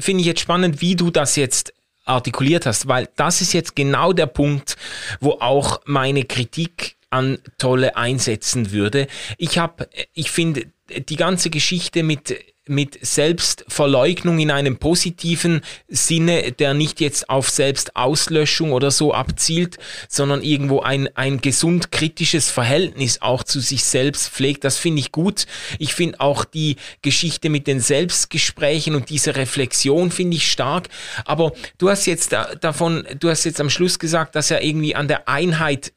[0.00, 1.72] finde ich jetzt spannend, wie du das jetzt
[2.04, 4.76] artikuliert hast, weil das ist jetzt genau der Punkt,
[5.20, 9.06] wo auch meine Kritik an Tolle einsetzen würde.
[9.38, 10.66] Ich habe, ich finde,
[11.08, 12.36] die ganze Geschichte mit
[12.66, 20.42] mit Selbstverleugnung in einem positiven Sinne, der nicht jetzt auf Selbstauslöschung oder so abzielt, sondern
[20.42, 24.64] irgendwo ein, ein gesund kritisches Verhältnis auch zu sich selbst pflegt.
[24.64, 25.46] Das finde ich gut.
[25.78, 30.88] Ich finde auch die Geschichte mit den Selbstgesprächen und diese Reflexion finde ich stark.
[31.24, 34.94] Aber du hast jetzt da, davon, du hast jetzt am Schluss gesagt, dass er irgendwie
[34.94, 35.92] an der Einheit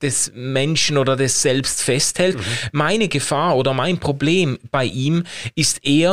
[0.00, 2.38] des Menschen oder des Selbst festhält.
[2.38, 2.42] Mhm.
[2.72, 5.24] Meine Gefahr oder mein Problem bei ihm
[5.54, 6.05] ist eher,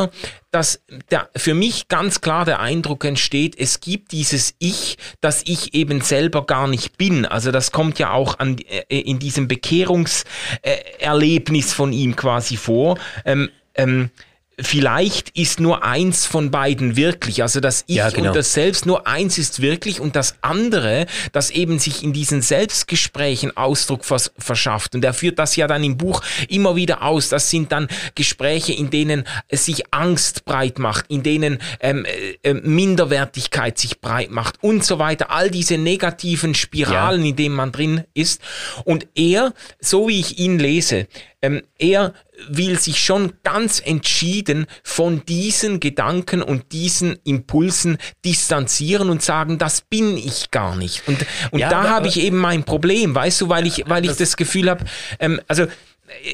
[0.52, 5.74] dass der, für mich ganz klar der Eindruck entsteht, es gibt dieses Ich, das ich
[5.74, 7.26] eben selber gar nicht bin.
[7.26, 12.98] Also das kommt ja auch an, äh, in diesem Bekehrungserlebnis von ihm quasi vor.
[13.26, 14.12] Ähm, ähm,
[14.60, 18.30] vielleicht ist nur eins von beiden wirklich, also das Ich ja, genau.
[18.30, 22.42] und das Selbst, nur eins ist wirklich und das andere, das eben sich in diesen
[22.42, 24.96] Selbstgesprächen Ausdruck vers verschafft.
[24.96, 27.30] Und er führt das ja dann im Buch immer wieder aus.
[27.30, 32.54] Das sind dann Gespräche, in denen sich Angst breit macht, in denen ähm, äh, äh
[32.54, 35.32] Minderwertigkeit sich breit macht und so weiter.
[35.32, 37.30] All diese negativen Spiralen, ja.
[37.30, 38.42] in denen man drin ist.
[38.86, 41.08] Und er, so wie ich ihn lese,
[41.42, 42.14] ähm, er
[42.48, 49.82] will sich schon ganz entschieden von diesen Gedanken und diesen Impulsen distanzieren und sagen, das
[49.82, 51.08] bin ich gar nicht.
[51.08, 54.12] Und, und ja, da habe ich eben mein Problem, weißt du, weil ich, weil ich
[54.12, 54.86] das, das Gefühl habe,
[55.20, 55.68] ähm, also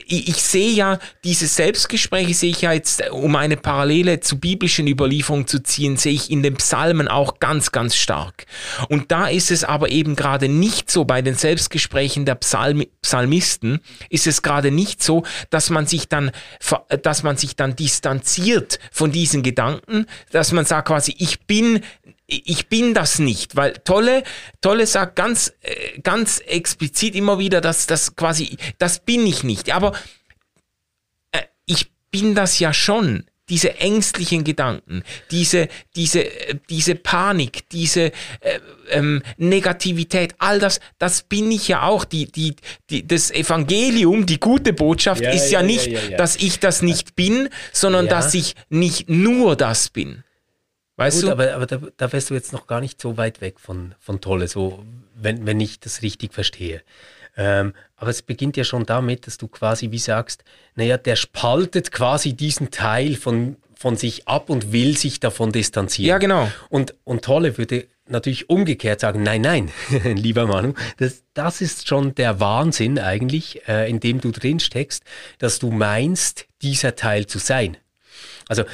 [0.07, 5.47] ich, sehe ja, diese Selbstgespräche sehe ich ja jetzt, um eine Parallele zu biblischen Überlieferungen
[5.47, 8.45] zu ziehen, sehe ich in den Psalmen auch ganz, ganz stark.
[8.89, 13.79] Und da ist es aber eben gerade nicht so, bei den Selbstgesprächen der Psalm, Psalmisten
[14.09, 16.31] ist es gerade nicht so, dass man sich dann,
[17.01, 21.81] dass man sich dann distanziert von diesen Gedanken, dass man sagt quasi, ich bin
[22.29, 24.23] ich bin das nicht, weil Tolle,
[24.61, 29.73] Tolle sagt ganz, äh, ganz explizit immer wieder, dass das quasi, das bin ich nicht.
[29.73, 29.93] Aber
[31.31, 33.25] äh, ich bin das ja schon.
[33.49, 38.11] Diese ängstlichen Gedanken, diese, diese, äh, diese Panik, diese
[38.41, 38.59] äh,
[38.91, 42.05] ähm, Negativität, all das, das bin ich ja auch.
[42.05, 42.55] Die, die,
[42.91, 46.83] die, das Evangelium, die gute Botschaft ja, ist ja, ja nicht, ja, dass ich das
[46.83, 50.23] nicht bin, sondern dass ich nicht nur das bin.
[50.99, 51.31] Weißt Gut, du?
[51.31, 54.19] Aber, aber da, da, wärst du jetzt noch gar nicht so weit weg von, von
[54.19, 54.83] Tolle, so,
[55.15, 56.81] wenn, wenn ich das richtig verstehe.
[57.37, 60.43] Ähm, aber es beginnt ja schon damit, dass du quasi wie sagst,
[60.75, 66.09] naja, der spaltet quasi diesen Teil von, von sich ab und will sich davon distanzieren.
[66.09, 66.51] Ja, genau.
[66.67, 69.71] Und, und Tolle würde natürlich umgekehrt sagen, nein, nein,
[70.03, 75.05] lieber Manu, das, das ist schon der Wahnsinn eigentlich, äh, in dem du drin steckst,
[75.37, 77.77] dass du meinst, dieser Teil zu sein.
[78.49, 78.65] Also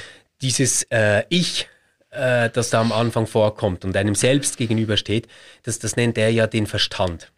[0.41, 1.67] dieses äh, Ich,
[2.15, 5.27] äh, das da am Anfang vorkommt und einem selbst gegenübersteht,
[5.63, 7.31] das, das nennt er ja den Verstand.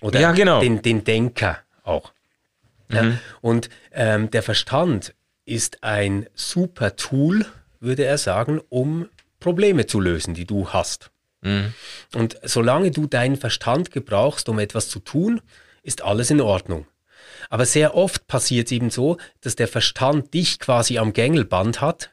[0.00, 0.60] Oder ja, genau.
[0.60, 2.12] den, den Denker auch.
[2.88, 2.96] Mhm.
[2.96, 7.46] Ja, und ähm, der Verstand ist ein super Tool,
[7.80, 11.10] würde er sagen, um Probleme zu lösen, die du hast.
[11.42, 11.72] Mhm.
[12.14, 15.40] Und solange du deinen Verstand gebrauchst, um etwas zu tun,
[15.82, 16.86] ist alles in Ordnung.
[17.48, 22.10] Aber sehr oft passiert es eben so, dass der Verstand dich quasi am Gängelband hat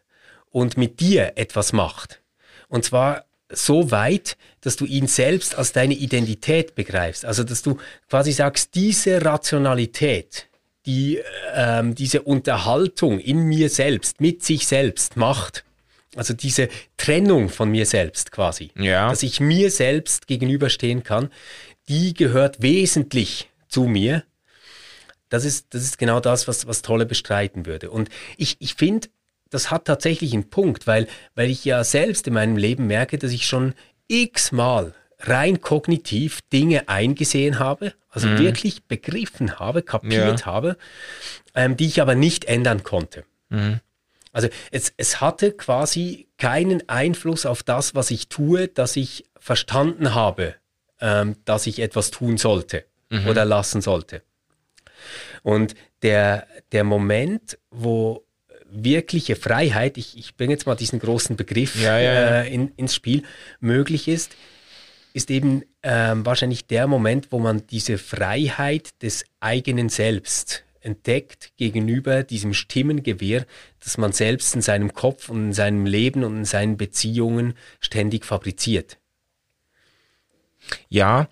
[0.58, 2.20] und mit dir etwas macht.
[2.68, 7.26] Und zwar so weit, dass du ihn selbst als deine Identität begreifst.
[7.26, 7.78] Also dass du
[8.10, 10.48] quasi sagst, diese Rationalität,
[10.88, 11.22] die
[11.54, 15.64] ähm, diese Unterhaltung in mir selbst, mit sich selbst macht,
[16.16, 19.10] also diese Trennung von mir selbst quasi, ja.
[19.12, 21.30] dass ich mir selbst gegenüberstehen kann,
[21.88, 24.24] die gehört wesentlich zu mir.
[25.30, 27.92] Das ist, das ist genau das, was, was Tolle bestreiten würde.
[27.92, 29.10] Und ich, ich finde,
[29.50, 33.32] das hat tatsächlich einen Punkt, weil, weil ich ja selbst in meinem Leben merke, dass
[33.32, 33.74] ich schon
[34.08, 38.40] x-mal rein kognitiv Dinge eingesehen habe, also mhm.
[38.40, 40.46] wirklich begriffen habe, kapiert ja.
[40.46, 40.78] habe,
[41.56, 43.24] ähm, die ich aber nicht ändern konnte.
[43.50, 43.80] Mhm.
[44.32, 50.14] Also es, es hatte quasi keinen Einfluss auf das, was ich tue, dass ich verstanden
[50.14, 50.56] habe,
[51.02, 53.28] ähm, dass ich etwas tun sollte mhm.
[53.28, 54.22] oder lassen sollte.
[55.42, 58.27] Und der, der Moment, wo,
[58.72, 62.96] wirkliche Freiheit, ich, ich bringe jetzt mal diesen großen Begriff ja, ja, äh, in, ins
[62.96, 63.24] Spiel,
[63.60, 64.36] möglich ist,
[65.14, 72.24] ist eben ähm, wahrscheinlich der Moment, wo man diese Freiheit des eigenen Selbst entdeckt gegenüber
[72.24, 73.46] diesem Stimmengewehr,
[73.84, 78.26] das man selbst in seinem Kopf und in seinem Leben und in seinen Beziehungen ständig
[78.26, 78.98] fabriziert.
[80.90, 81.30] Ja,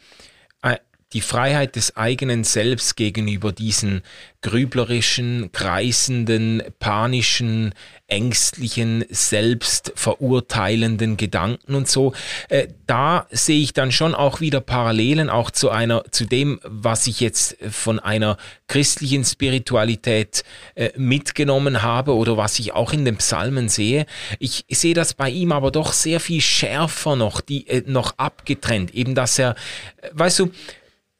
[1.15, 4.01] die Freiheit des eigenen Selbst gegenüber diesen
[4.41, 7.73] grüblerischen, kreisenden, panischen,
[8.07, 12.13] ängstlichen, selbstverurteilenden Gedanken und so.
[12.49, 17.07] Äh, da sehe ich dann schon auch wieder Parallelen auch zu einer, zu dem, was
[17.07, 20.43] ich jetzt von einer christlichen Spiritualität
[20.75, 24.05] äh, mitgenommen habe oder was ich auch in den Psalmen sehe.
[24.37, 28.93] Ich sehe das bei ihm aber doch sehr viel schärfer noch, die, äh, noch abgetrennt.
[28.93, 29.55] Eben, dass er,
[30.01, 30.51] äh, weißt du,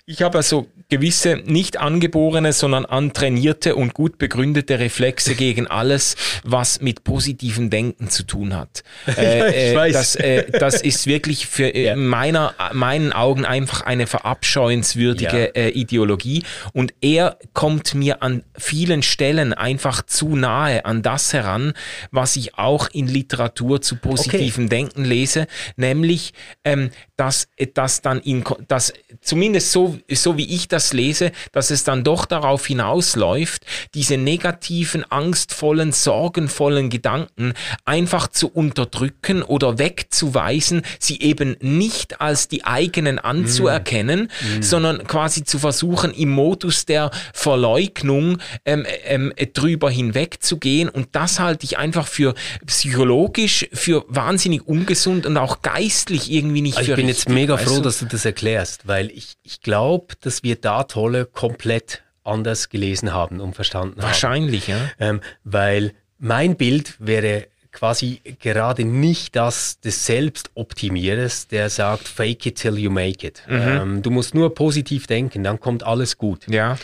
[0.06, 6.82] ich habe also gewisse nicht angeborene, sondern antrainierte und gut begründete Reflexe gegen alles, was
[6.82, 8.84] mit positivem Denken zu tun hat.
[9.18, 11.96] Äh, äh, das, äh, das ist wirklich für äh, ja.
[11.96, 15.62] meiner, meinen Augen einfach eine verabscheuenswürdige ja.
[15.62, 16.44] Äh, Ideologie.
[16.74, 21.74] Und er kommt mir an vielen Stellen einfach zu nahe an das heran,
[22.12, 24.76] was ich auch in Literatur zu positivem okay.
[24.76, 30.85] Denken lese, nämlich ähm, dass das dann in, dass zumindest so, so wie ich das
[30.94, 37.54] lese, dass es dann doch darauf hinausläuft, diese negativen, angstvollen, sorgenvollen Gedanken
[37.86, 44.60] einfach zu unterdrücken oder wegzuweisen, sie eben nicht als die eigenen anzuerkennen, mm.
[44.60, 44.64] Mm.
[44.64, 50.90] sondern quasi zu versuchen, im Modus der Verleugnung ähm, ähm, drüber hinwegzugehen.
[50.90, 52.34] Und das halte ich einfach für
[52.66, 57.80] psychologisch, für wahnsinnig ungesund und auch geistlich irgendwie nicht also für bin jetzt mega froh,
[57.80, 63.14] dass du das erklärst, weil ich, ich glaube, dass wir da Tolle komplett anders gelesen
[63.14, 64.92] haben und verstanden Wahrscheinlich, haben.
[65.00, 65.10] ja.
[65.10, 72.56] Ähm, weil mein Bild wäre quasi gerade nicht das des Selbstoptimierers, der sagt, fake it
[72.56, 73.44] till you make it.
[73.48, 73.62] Mhm.
[73.62, 76.48] Ähm, du musst nur positiv denken, dann kommt alles gut.
[76.48, 76.78] Ja.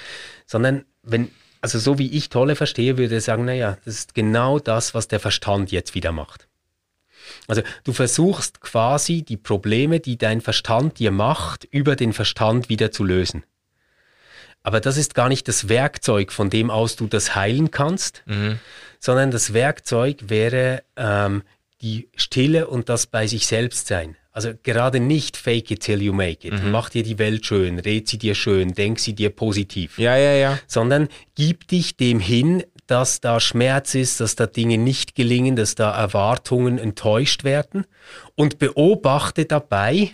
[0.46, 4.60] Sondern wenn, also so wie ich Tolle verstehe, würde ich sagen, naja, das ist genau
[4.60, 6.48] das, was der Verstand jetzt wieder macht.
[7.48, 12.92] Also du versuchst quasi die Probleme, die dein Verstand dir macht, über den Verstand wieder
[12.92, 13.44] zu lösen.
[14.64, 18.60] Aber das ist gar nicht das Werkzeug, von dem aus du das heilen kannst, mhm.
[19.00, 21.44] sondern das Werkzeug wäre ähm,
[21.82, 24.16] die Stille und das bei sich selbst sein.
[24.34, 26.54] Also gerade nicht fake it till you make it.
[26.54, 26.72] Mhm.
[26.72, 29.98] Mach dir die Welt schön, red sie dir schön, denk sie dir positiv.
[29.98, 30.60] Ja, ja, ja.
[30.68, 35.76] Sondern gib dich dem hin, dass da Schmerz ist, dass da Dinge nicht gelingen, dass
[35.76, 37.86] da Erwartungen enttäuscht werden
[38.36, 40.12] und beobachte dabei,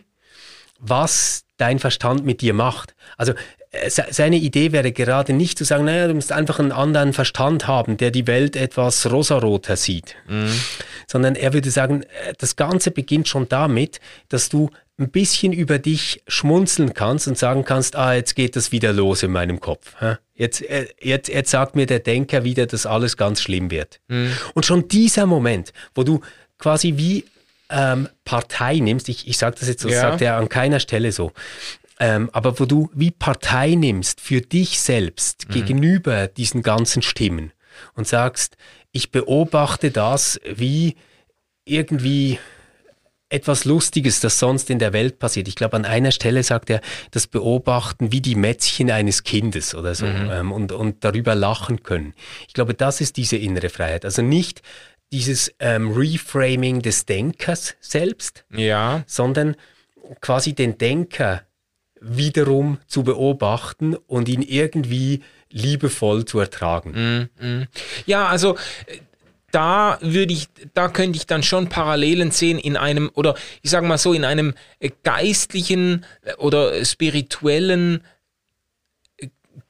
[0.79, 2.95] was dein Verstand mit dir macht.
[3.17, 3.33] Also
[3.89, 7.97] seine Idee wäre gerade nicht zu sagen, naja, du musst einfach einen anderen Verstand haben,
[7.97, 10.49] der die Welt etwas rosaroter sieht, mhm.
[11.07, 13.99] sondern er würde sagen, äh, das Ganze beginnt schon damit,
[14.29, 14.69] dass du
[14.99, 19.21] ein bisschen über dich schmunzeln kannst und sagen kannst, ah, jetzt geht das wieder los
[19.21, 19.93] in meinem Kopf.
[20.33, 23.99] Jetzt, äh, jetzt, jetzt sagt mir der Denker wieder, dass alles ganz schlimm wird.
[24.07, 24.31] Mhm.
[24.53, 26.21] Und schon dieser Moment, wo du
[26.57, 27.25] quasi wie
[27.69, 30.01] ähm, Partei nimmst, ich, ich sage das jetzt so, ja.
[30.01, 31.31] sagt er an keiner Stelle so,
[31.99, 35.53] ähm, aber wo du wie Partei nimmst für dich selbst mhm.
[35.53, 37.51] gegenüber diesen ganzen Stimmen
[37.95, 38.57] und sagst,
[38.91, 40.95] ich beobachte das wie
[41.65, 42.39] irgendwie
[43.29, 45.47] etwas Lustiges, das sonst in der Welt passiert.
[45.47, 46.79] Ich glaube, an einer Stelle sagt er,
[47.11, 50.29] das Beobachten wie die Mätzchen eines Kindes oder so mhm.
[50.31, 52.13] ähm, und, und darüber lachen können.
[52.47, 54.05] Ich glaube, das ist diese innere Freiheit.
[54.05, 54.61] Also nicht
[55.11, 59.03] dieses ähm, Reframing des Denkers selbst, ja.
[59.07, 59.55] sondern
[60.21, 61.41] quasi den Denker
[62.01, 67.29] wiederum zu beobachten und ihn irgendwie liebevoll zu ertragen.
[67.39, 67.67] Mm, mm.
[68.05, 68.57] Ja, also
[69.51, 73.87] da würde ich, da könnte ich dann schon Parallelen sehen in einem, oder ich sage
[73.87, 74.53] mal so, in einem
[75.03, 76.05] geistlichen
[76.37, 78.03] oder spirituellen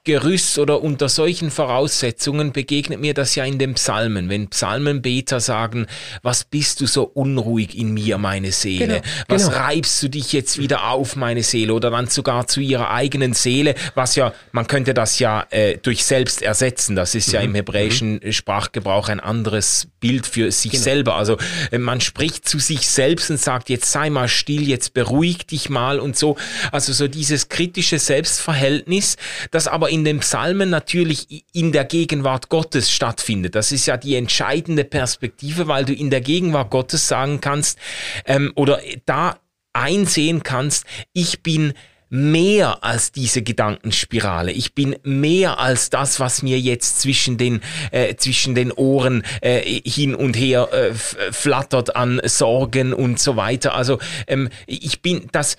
[0.08, 5.86] Gerüst oder unter solchen Voraussetzungen begegnet mir das ja in den Psalmen, wenn Psalmenbeter sagen,
[6.22, 9.01] was bist du so unruhig in mir, meine Seele?
[9.01, 9.58] Genau, was genau.
[9.58, 11.74] reibst du dich jetzt wieder auf, meine Seele?
[11.74, 16.05] Oder dann sogar zu ihrer eigenen Seele, was ja, man könnte das ja äh, durch
[16.05, 16.95] selbst ersetzen.
[16.95, 17.34] Das ist mhm.
[17.34, 17.55] ja im mhm.
[17.55, 18.32] hebräischen mhm.
[18.32, 20.84] Sprachgebrauch ein anderes Bild für sich genau.
[20.84, 21.16] selber.
[21.16, 21.36] Also
[21.72, 25.70] äh, man spricht zu sich selbst und sagt, jetzt sei mal still, jetzt beruhig dich
[25.70, 26.38] mal und so.
[26.72, 29.18] Also so dieses kritische Selbstverhältnis,
[29.51, 33.56] das aber in in den Psalmen natürlich in der Gegenwart Gottes stattfindet.
[33.56, 37.80] Das ist ja die entscheidende Perspektive, weil du in der Gegenwart Gottes sagen kannst
[38.26, 39.39] ähm, oder da
[39.74, 41.74] einsehen kannst, ich bin
[42.10, 44.52] mehr als diese Gedankenspirale.
[44.52, 49.60] Ich bin mehr als das, was mir jetzt zwischen den, äh, zwischen den Ohren äh,
[49.62, 53.74] hin und her äh, flattert an Sorgen und so weiter.
[53.74, 55.58] Also ähm, ich bin das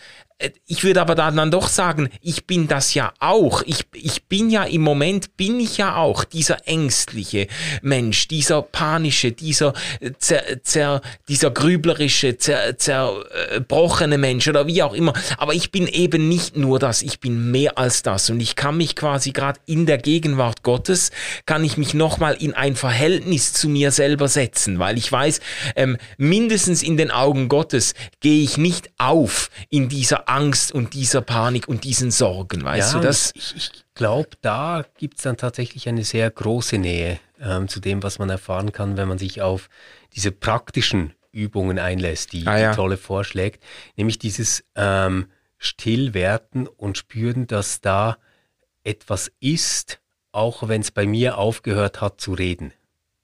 [0.66, 3.62] ich würde aber dann doch sagen, ich bin das ja auch.
[3.66, 7.49] Ich, ich bin ja im Moment, bin ich ja auch dieser ängstliche
[7.82, 14.95] Mensch, dieser panische, dieser, äh, zer, zer, dieser grüblerische, zer, zerbrochene Mensch oder wie auch
[14.95, 15.12] immer.
[15.39, 18.30] Aber ich bin eben nicht nur das, ich bin mehr als das.
[18.30, 21.11] Und ich kann mich quasi gerade in der Gegenwart Gottes,
[21.47, 25.41] kann ich mich nochmal in ein Verhältnis zu mir selber setzen, weil ich weiß,
[25.74, 31.22] ähm, mindestens in den Augen Gottes gehe ich nicht auf in dieser Angst und dieser
[31.22, 33.32] Panik und diesen Sorgen, weißt ja, du das?
[33.34, 38.02] Ich, ich glaube, da gibt es dann tatsächlich eine sehr große Nähe ähm, zu dem,
[38.02, 39.68] was man erfahren kann, wenn man sich auf
[40.14, 42.70] diese praktischen Übungen einlässt, die, ah, ja.
[42.70, 43.62] die Tolle vorschlägt,
[43.96, 45.26] nämlich dieses ähm,
[45.56, 48.18] Stillwerden und Spüren, dass da
[48.84, 50.00] etwas ist,
[50.32, 52.72] auch wenn es bei mir aufgehört hat zu reden.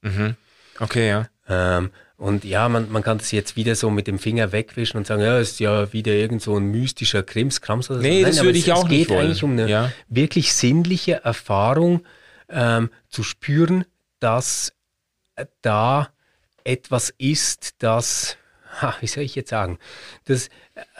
[0.02, 0.36] Mhm.
[0.80, 1.28] Okay, ja.
[1.48, 5.06] Ähm, und ja, man, man kann das jetzt wieder so mit dem Finger wegwischen und
[5.06, 8.06] sagen, ja, ist ja wieder irgend so ein mystischer Krimskrams oder so.
[8.06, 9.92] Nee, Nein, das würde ich es, auch es nicht geht eigentlich um eine ja.
[10.08, 12.04] wirklich sinnliche Erfahrung
[12.48, 13.84] ähm, zu spüren,
[14.20, 14.72] dass
[15.60, 16.08] da
[16.62, 18.36] etwas ist, das,
[18.80, 19.78] ha, wie soll ich jetzt sagen,
[20.24, 20.50] das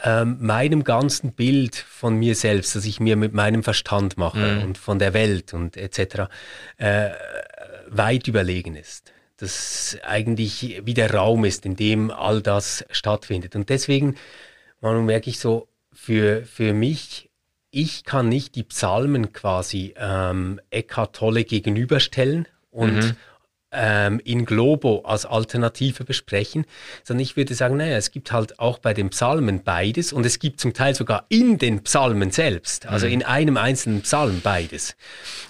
[0.03, 4.63] ähm, meinem ganzen Bild von mir selbst, das ich mir mit meinem Verstand mache mhm.
[4.63, 6.29] und von der Welt und etc.
[6.75, 7.11] Äh,
[7.87, 13.55] weit überlegen ist das eigentlich wie der Raum ist, in dem all das stattfindet.
[13.55, 14.15] Und deswegen,
[14.81, 17.29] man merke ich so, für, für mich,
[17.71, 23.15] ich kann nicht die Psalmen quasi ähm, Eckhart Tolle gegenüberstellen und mhm.
[23.71, 26.65] ähm, in Globo als Alternative besprechen,
[27.03, 30.39] sondern ich würde sagen, naja, es gibt halt auch bei den Psalmen beides und es
[30.39, 33.13] gibt zum Teil sogar in den Psalmen selbst, also mhm.
[33.13, 34.95] in einem einzelnen Psalm beides.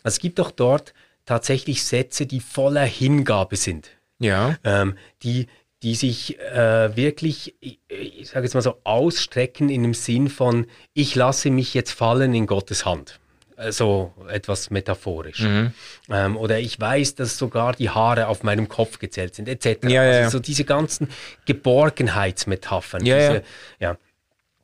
[0.04, 0.94] Also es gibt auch dort
[1.26, 3.90] tatsächlich Sätze, die voller Hingabe sind.
[4.20, 4.56] Ja.
[4.64, 5.48] Ähm, die,
[5.84, 10.68] die sich äh, wirklich, ich, ich sage jetzt mal so, ausstrecken in dem Sinn von,
[10.94, 13.20] ich lasse mich jetzt fallen in Gottes Hand.
[13.58, 15.42] äh, so etwas metaphorisch.
[15.42, 15.74] Mhm.
[16.10, 19.88] Ähm, oder ich weiß, dass sogar die Haare auf meinem Kopf gezählt sind, etc.
[19.88, 21.10] Ja, ja, also so diese ganzen
[21.46, 23.06] Geborgenheitsmetaphern.
[23.06, 23.44] Ja, diese,
[23.80, 23.98] ja.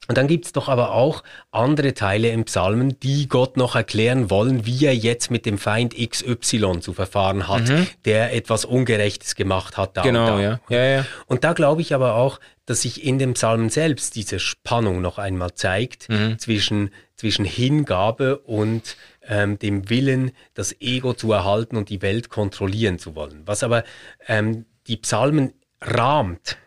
[0.07, 4.29] Und dann gibt es doch aber auch andere Teile im Psalmen, die Gott noch erklären
[4.29, 7.87] wollen, wie er jetzt mit dem Feind XY zu verfahren hat, Mhm.
[8.05, 9.95] der etwas Ungerechtes gemacht hat.
[9.95, 10.41] Da Genau, und da.
[10.41, 10.59] ja.
[10.69, 11.05] Ja, ja.
[11.27, 15.17] Und da glaube ich aber auch, dass sich in dem Psalmen selbst diese Spannung noch
[15.19, 16.39] einmal zeigt Mhm.
[16.39, 18.97] zwischen, zwischen Hingabe und
[19.27, 23.43] ähm, dem Willen, das Ego zu erhalten und die Welt kontrollieren zu wollen.
[23.45, 23.83] Was aber
[24.27, 26.57] ähm, die Psalmen rahmt,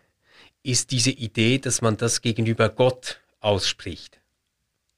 [0.62, 4.20] ist diese Idee, dass man das gegenüber Gott ausspricht.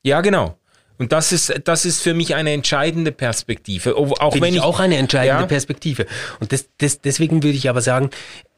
[0.03, 0.57] Ja, genau.
[0.99, 3.97] Und das ist, das ist für mich eine entscheidende Perspektive.
[3.97, 5.47] Auch Finde wenn ich auch eine entscheidende Ja.
[5.47, 6.07] Perspektive.
[6.41, 8.09] Und das, das, deswegen würde ich aber sagen,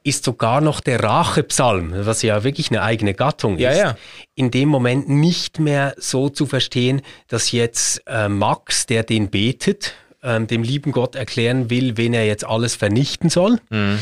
[0.04, 3.96] ist sogar noch der Rachepsalm, was ja wirklich eine eigene Gattung Ja, ist, ja.
[4.36, 9.94] in dem Moment nicht mehr so zu verstehen, dass jetzt äh, Max, der den betet,
[10.22, 13.98] ähm, dem lieben Gott erklären will, wen er jetzt alles vernichten soll, Mhm.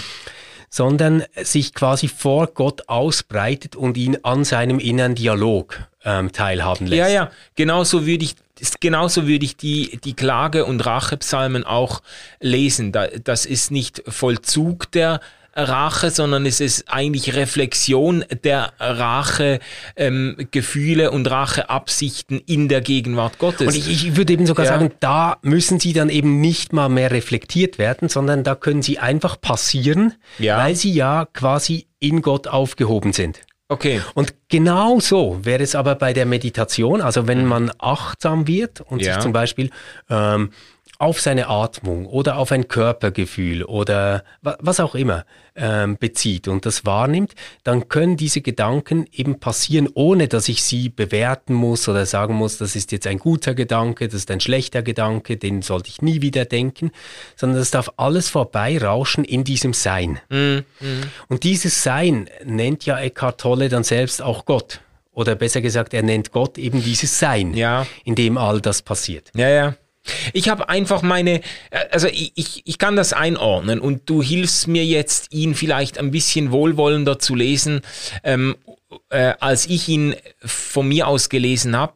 [0.76, 6.98] Sondern sich quasi vor Gott ausbreitet und ihn an seinem inneren Dialog ähm, teilhaben lässt.
[6.98, 12.02] Ja, ja, genauso würde ich, ist- genauso würde ich die, die Klage- und Rachepsalmen auch
[12.40, 12.92] lesen.
[12.92, 15.20] Da, das ist nicht Vollzug der
[15.56, 19.58] Rache, sondern es ist eigentlich Reflexion der Rache,
[19.96, 23.66] ähm, Gefühle und Racheabsichten in der Gegenwart Gottes.
[23.68, 24.72] Und ich, ich würde eben sogar Ja.
[24.72, 28.98] sagen, da müssen sie dann eben nicht mal mehr reflektiert werden, sondern da können sie
[28.98, 30.58] einfach passieren, Ja.
[30.58, 33.40] weil sie ja quasi in Gott aufgehoben sind.
[33.68, 34.00] okay.
[34.14, 39.02] Und genau so wäre es aber bei der Meditation, also wenn man achtsam wird und
[39.02, 39.14] Ja.
[39.14, 39.70] sich zum Beispiel
[40.08, 40.50] ähm,
[40.98, 45.24] auf seine Atmung oder auf ein Körpergefühl oder wa was auch immer
[45.54, 47.34] ähm, bezieht und das wahrnimmt,
[47.64, 52.58] dann können diese Gedanken eben passieren, ohne dass ich sie bewerten muss oder sagen muss,
[52.58, 56.22] das ist jetzt ein guter Gedanke, das ist ein schlechter Gedanke, den sollte ich nie
[56.22, 56.90] wieder denken,
[57.36, 60.20] sondern das darf alles vorbeirauschen in diesem Sein.
[60.30, 64.80] Und dieses Sein nennt ja Eckhart Tolle dann selbst auch Gott.
[65.12, 67.86] Oder besser gesagt, er nennt Gott eben dieses Sein, Ja.
[68.04, 69.30] in dem all das passiert.
[69.34, 69.74] Ja, ja.
[70.32, 71.40] Ich habe einfach meine,
[71.70, 75.98] äh, also ich, ich, ich kann das einordnen und du hilfst mir jetzt, ihn vielleicht
[75.98, 77.80] ein bisschen wohlwollender zu lesen,
[78.22, 78.56] ähm,
[79.10, 81.94] äh, als ich ihn von mir aus gelesen habe.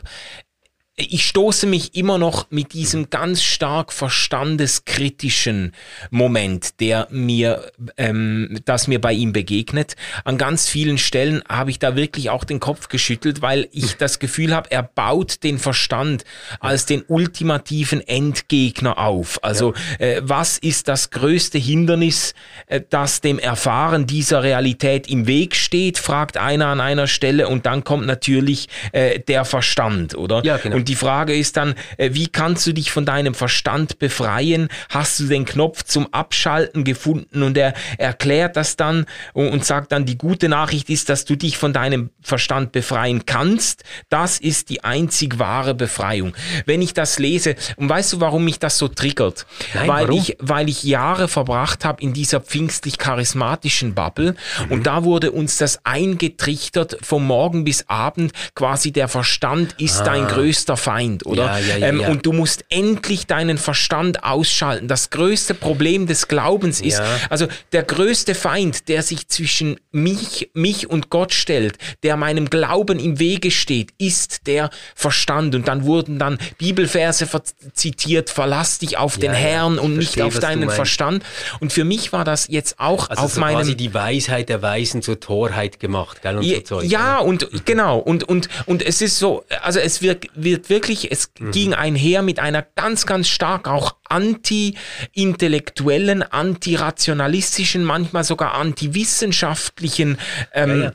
[1.09, 5.73] Ich stoße mich immer noch mit diesem ganz stark verstandeskritischen
[6.11, 9.97] Moment, der mir, ähm, das mir bei ihm begegnet.
[10.25, 14.19] An ganz vielen Stellen habe ich da wirklich auch den Kopf geschüttelt, weil ich das
[14.19, 16.25] Gefühl habe, er baut den Verstand
[16.59, 19.43] als den ultimativen Endgegner auf.
[19.43, 22.35] Also äh, was ist das größte Hindernis,
[22.67, 27.65] äh, das dem Erfahren dieser Realität im Weg steht, fragt einer an einer Stelle und
[27.65, 30.45] dann kommt natürlich äh, der Verstand, oder?
[30.45, 30.77] Ja, genau.
[30.77, 34.69] Und die Frage ist dann, äh, wie kannst du dich von deinem Verstand befreien?
[34.89, 37.45] Hast du den Knopf zum Abschalten gefunden?
[37.45, 41.59] Und er erklärt das dann und, sagt dann, die gute Nachricht ist, dass du dich
[41.59, 43.85] von deinem Verstand befreien kannst.
[44.09, 46.35] Das ist die einzig wahre Befreiung.
[46.67, 49.47] Wenn ich das lese, und weißt du, warum mich das so triggert?
[49.75, 50.19] Nein, weil warum?
[50.19, 54.73] ich weil ich Jahre verbracht habe in dieser pfingstlich-charismatischen Bubble Mhm.
[54.73, 60.27] und da wurde uns das eingetrichtert vom Morgen bis Abend, quasi der Verstand ist dein
[60.27, 61.45] größter Feind, oder?
[61.45, 62.01] Ja, ja, ja, ähm.
[62.01, 64.89] Und du musst endlich deinen Verstand ausschalten.
[64.89, 70.91] Das größte Problem des Glaubens ist, also der größte Feind, der sich zwischen mich, mich
[70.91, 75.55] und Gott stellt, der meinem Glauben im Wege steht, ist der Verstand.
[75.55, 77.43] Und dann wurden dann Bibelverse ver-
[77.75, 80.71] zitiert, verlass dich auf den Herrn und nicht verstehe, auf was du deinen.
[80.71, 81.23] Verstand.
[81.61, 84.63] Und für mich war das jetzt auch Also auf so quasi meinem die Weisheit der
[84.63, 86.39] Weisen zur Torheit gemacht, gell?
[86.39, 90.01] Und ja, so Zeug, ja, und genau, und, und, und es ist so, also es
[90.01, 91.51] wird, wird wirklich, es Mhm.
[91.53, 100.19] ging einher mit einer ganz, ganz stark auch anti-intellektuellen, anti-rationalistischen, manchmal sogar anti-wissenschaftlichen
[100.53, 100.93] ähm, Ja, ja.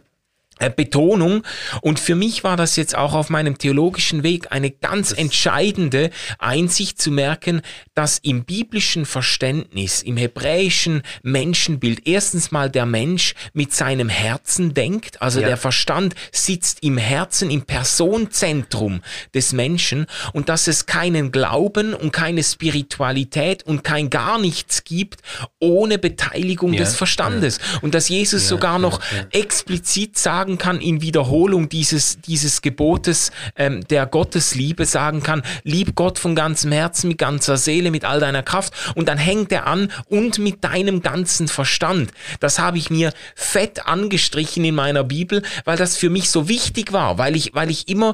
[0.60, 1.44] Äh, Betonung.
[1.82, 7.02] Und für mich war das jetzt auch auf meinem theologischen Weg eine ganz entscheidende Einsicht
[7.02, 7.62] zu merken,
[7.94, 15.22] dass im biblischen Verständnis, im hebräischen Menschenbild erstens mal der Mensch mit seinem Herzen denkt,
[15.22, 15.48] also Ja.
[15.48, 19.02] der Verstand sitzt im Herzen, im Personenzentrum
[19.34, 25.22] des Menschen und dass es keinen Glauben und keine Spiritualität und kein gar nichts gibt
[25.60, 26.80] ohne Beteiligung Ja.
[26.80, 27.60] des Verstandes.
[27.82, 29.00] Und dass Jesus sogar noch
[29.32, 36.20] explizit sagen kann, in Wiederholung dieses, dieses Gebotes ähm, der Gottesliebe sagen kann, lieb Gott
[36.20, 38.74] von ganzem Herzen, mit ganzer Seele, mit all deiner Kraft.
[38.94, 42.12] Und dann hängt er an und mit deinem ganzen Verstand.
[42.42, 46.94] Das habe ich mir fett angestrichen in meiner Bibel, weil das für mich so wichtig
[46.94, 48.14] war, weil ich, weil ich immer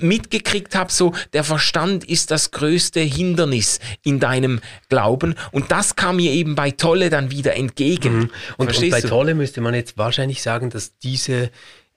[0.00, 5.34] mitgekriegt habe, so der Verstand ist das größte Hindernis in deinem Glauben.
[5.52, 8.14] Und das kam mir eben bei Tolle dann wieder entgegen.
[8.14, 8.30] Mhm.
[8.56, 9.08] Und, und bei du?
[9.08, 11.50] Tolle müsste man jetzt wahrscheinlich sagen, dass diese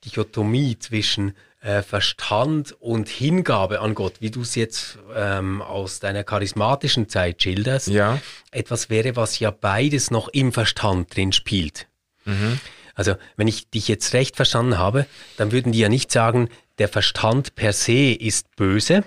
[0.04, 6.24] Dichotomie zwischen äh, Verstand und Hingabe an Gott, wie du es jetzt ähm, aus deiner
[6.24, 8.20] charismatischen Zeit schilderst, ja.
[8.52, 11.88] etwas wäre, was ja beides noch im Verstand drin spielt.
[12.24, 12.60] Mhm.
[12.98, 16.88] Also, wenn ich dich jetzt recht verstanden habe, dann würden die ja nicht sagen, der
[16.88, 19.04] Verstand per se ist böse,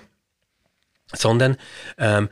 [1.12, 1.58] sondern
[1.98, 2.30] ähm,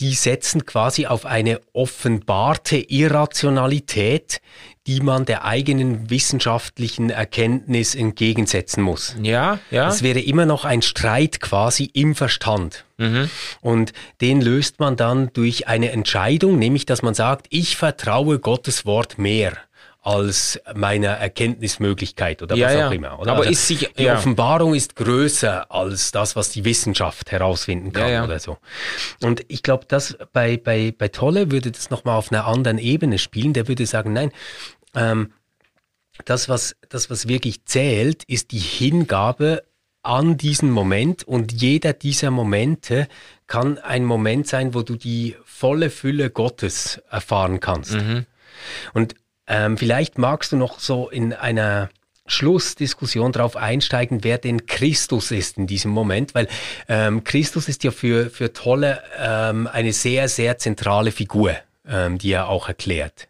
[0.00, 4.40] die setzen quasi auf eine offenbarte Irrationalität,
[4.88, 9.14] die man der eigenen wissenschaftlichen Erkenntnis entgegensetzen muss.
[9.22, 9.88] Ja, ja.
[9.88, 12.86] Es wäre immer noch ein Streit quasi im Verstand.
[12.96, 13.30] Mhm.
[13.60, 18.84] Und den löst man dann durch eine Entscheidung, nämlich dass man sagt, ich vertraue Gottes
[18.84, 19.56] Wort mehr
[20.06, 22.86] als meiner Erkenntnismöglichkeit oder ja, was ja.
[22.86, 23.18] auch immer.
[23.18, 23.32] Oder?
[23.32, 24.14] Aber also ist sich, die ja.
[24.14, 28.56] Offenbarung ist größer als das, was die Wissenschaft herausfinden kann oder so.
[29.20, 33.18] Und ich glaube, dass bei, bei, bei Tolle würde das nochmal auf einer anderen Ebene
[33.18, 33.52] spielen.
[33.52, 34.30] Der würde sagen, nein,
[34.94, 35.32] ähm,
[36.24, 39.64] das, was, das, was wirklich zählt, ist die Hingabe
[40.04, 43.08] an diesen Moment und jeder dieser Momente
[43.48, 47.94] kann ein Moment sein, wo du die volle Fülle Gottes erfahren kannst.
[47.94, 48.26] Mhm.
[48.94, 49.16] Und
[49.46, 51.88] ähm, vielleicht magst du noch so in einer
[52.26, 56.48] Schlussdiskussion darauf einsteigen, wer denn Christus ist in diesem Moment, weil
[56.88, 61.54] ähm, Christus ist ja für, für Tolle ähm, eine sehr, sehr zentrale Figur,
[61.88, 63.28] ähm, die er auch erklärt.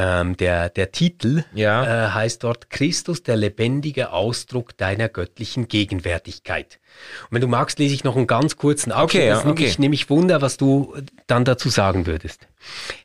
[0.00, 2.06] Ähm, der, der Titel ja.
[2.06, 6.78] äh, heißt dort Christus, der lebendige Ausdruck deiner göttlichen Gegenwärtigkeit.
[7.24, 9.24] Und wenn du magst, lese ich noch einen ganz kurzen Abschnitt.
[9.24, 9.66] Okay, ja, okay.
[9.66, 10.94] Ich nehme mich Wunder, was du
[11.26, 12.46] dann dazu sagen würdest.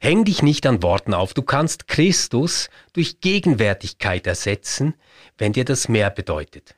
[0.01, 1.33] Häng dich nicht an Worten auf.
[1.33, 4.93] Du kannst Christus durch Gegenwärtigkeit ersetzen,
[5.39, 6.75] wenn dir das mehr bedeutet.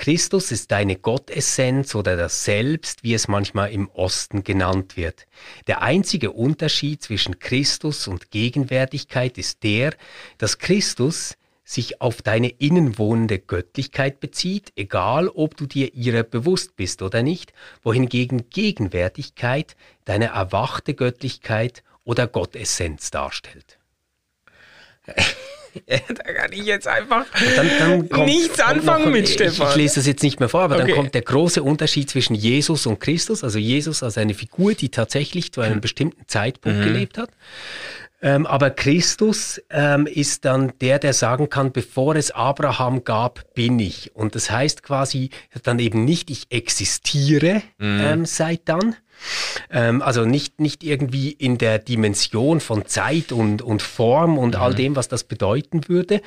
[0.00, 5.26] Christus ist deine Gottessenz oder das Selbst, wie es manchmal im Osten genannt wird.
[5.66, 9.92] Der einzige Unterschied zwischen Christus und Gegenwärtigkeit ist der,
[10.38, 17.02] dass Christus sich auf deine innenwohnende Göttlichkeit bezieht, egal ob du dir ihrer bewusst bist
[17.02, 19.76] oder nicht, wohingegen Gegenwärtigkeit
[20.06, 23.78] deine erwachte Göttlichkeit oder Gottessenz darstellt.
[25.86, 29.68] da kann ich jetzt einfach dann, dann kommt, nichts anfangen noch, mit ich, Stefan.
[29.70, 30.86] Ich, lese das jetzt nicht mehr vor, aber okay.
[30.86, 33.44] dann kommt der große Unterschied zwischen Jesus und Christus.
[33.44, 35.80] Also Jesus als eine Figur, die tatsächlich zu einem mhm.
[35.80, 36.84] bestimmten Zeitpunkt mhm.
[36.84, 37.30] gelebt hat.
[38.22, 43.78] Ähm, aber Christus ähm, ist dann der, der sagen kann, bevor es Abraham gab, bin
[43.78, 44.14] ich.
[44.14, 45.30] Und das heißt quasi
[45.62, 48.00] dann eben nicht, ich existiere mhm.
[48.02, 48.96] ähm, seit dann,
[49.70, 54.60] ähm, also nicht, nicht irgendwie in der Dimension von Zeit und, und Form und mhm.
[54.60, 56.22] all dem, was das bedeuten würde,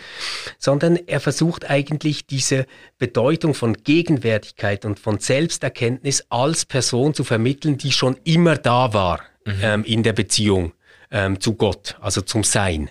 [0.57, 2.65] sondern er versucht eigentlich diese
[2.97, 9.21] Bedeutung von Gegenwärtigkeit und von Selbsterkenntnis als Person zu vermitteln, die schon immer da war
[9.45, 9.53] mhm.
[9.61, 10.73] ähm, in der Beziehung
[11.11, 12.89] ähm, zu Gott, also zum Sein.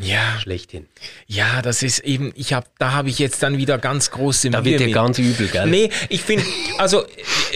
[0.00, 0.38] Ja.
[0.40, 0.86] Schlechthin.
[1.26, 4.58] Ja, das ist eben, ich habe, da habe ich jetzt dann wieder ganz große Mühe.
[4.58, 4.94] Da wird dir mit.
[4.94, 5.66] ganz übel, gell?
[5.66, 6.44] Nee, ich finde,
[6.78, 7.04] also,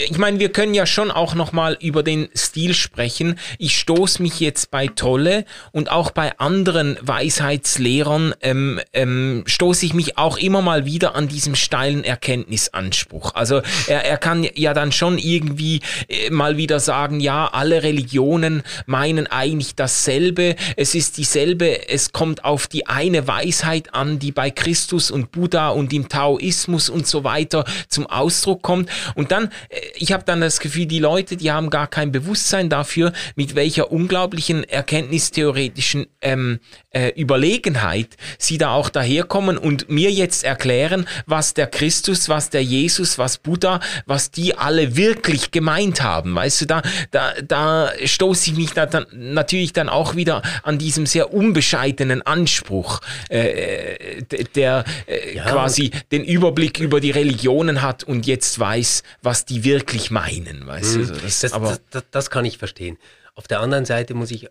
[0.09, 3.39] ich meine, wir können ja schon auch nochmal über den Stil sprechen.
[3.59, 9.95] Ich stoße mich jetzt bei Tolle und auch bei anderen Weisheitslehrern, ähm, ähm, stoße ich
[9.95, 13.35] mich auch immer mal wieder an diesem steilen Erkenntnisanspruch.
[13.35, 18.63] Also, er, er kann ja dann schon irgendwie äh, mal wieder sagen, ja, alle Religionen
[18.85, 24.33] meinen eigentlich dasselbe, es ist dieselbe, es kommt kommt auf die eine Weisheit an, die
[24.33, 28.91] bei Christus und Buddha und im Taoismus und so weiter zum Ausdruck kommt.
[29.15, 32.69] Und dann, äh, ich habe dann das Gefühl, die Leute, die haben gar kein Bewusstsein
[32.69, 36.59] dafür, mit welcher unglaublichen erkenntnistheoretischen ähm,
[36.97, 42.65] äh, Überlegenheit sie da auch daherkommen und mir jetzt erklären, was der Christus, was der
[42.65, 46.35] Jesus, was Buddha, was die alle wirklich gemeint haben.
[46.35, 50.79] Weißt du, da, da, da stoße ich mich da dann natürlich dann auch wieder an
[50.79, 54.23] diesem sehr unbescheidenen Anspruch, äh,
[54.55, 59.65] der äh, ja, quasi den Überblick über die Religionen hat und jetzt weiß, was die
[59.65, 60.67] wirklich meinen.
[60.67, 61.07] Weißt mhm.
[61.09, 61.13] du?
[61.13, 62.97] Das, das, aber das, das, kann ich verstehen.
[63.35, 64.49] Auf der anderen Seite muss ich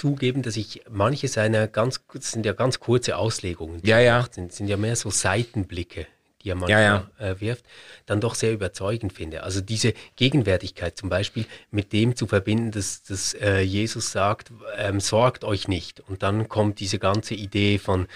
[0.00, 4.26] zugeben, dass ich manche seiner ganz, das sind ja ganz kurze Auslegungen, ja, ja.
[4.30, 6.06] Sind, sind ja mehr so Seitenblicke
[6.42, 7.26] die er manchmal ja, ja.
[7.32, 7.64] Äh, wirft,
[8.06, 9.42] dann doch sehr überzeugend finde.
[9.42, 15.00] Also diese Gegenwärtigkeit zum Beispiel mit dem zu verbinden, dass, dass äh, Jesus sagt, ähm,
[15.00, 16.00] sorgt euch nicht.
[16.00, 18.06] Und dann kommt diese ganze Idee von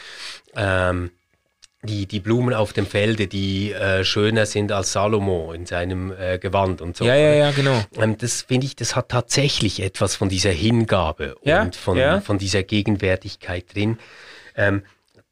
[0.57, 1.11] ähm,
[1.85, 6.39] die, die Blumen auf dem Felde, die äh, schöner sind als Salomo in seinem äh,
[6.39, 7.05] Gewand und so.
[7.05, 7.83] Ja, ja, ja, genau.
[7.97, 12.21] Ähm, das finde ich, das hat tatsächlich etwas von dieser Hingabe ja, und von, ja.
[12.21, 13.99] von dieser Gegenwärtigkeit drin.
[14.57, 14.83] Ähm,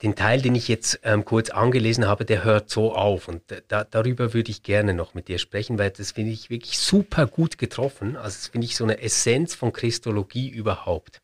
[0.03, 3.29] den Teil, den ich jetzt ähm, kurz angelesen habe, der hört so auf.
[3.29, 6.79] Und da, darüber würde ich gerne noch mit dir sprechen, weil das finde ich wirklich
[6.79, 8.17] super gut getroffen.
[8.17, 11.23] Also das finde ich so eine Essenz von Christologie überhaupt.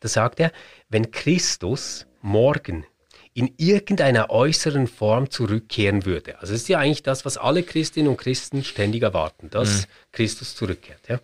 [0.00, 0.52] Da sagt er,
[0.88, 2.86] wenn Christus morgen
[3.34, 6.38] in irgendeiner äußeren Form zurückkehren würde.
[6.40, 9.90] Also es ist ja eigentlich das, was alle Christinnen und Christen ständig erwarten, dass mhm.
[10.12, 11.08] Christus zurückkehrt.
[11.08, 11.20] Ja?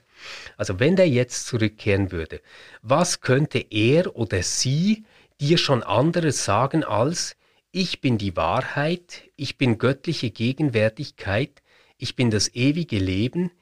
[0.57, 2.41] Also wenn der jetzt zurückkehren würde,
[2.83, 5.05] was könnte er oder sie
[5.41, 7.37] dir schon anderes sagen als
[7.73, 11.63] ich bin die Wahrheit, ich bin göttliche Gegenwärtigkeit,
[11.99, 13.53] ich bin das ewige Leben,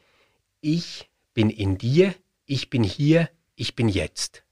[0.62, 2.14] ich bin in dir,
[2.46, 4.44] ich bin hier, ich bin jetzt.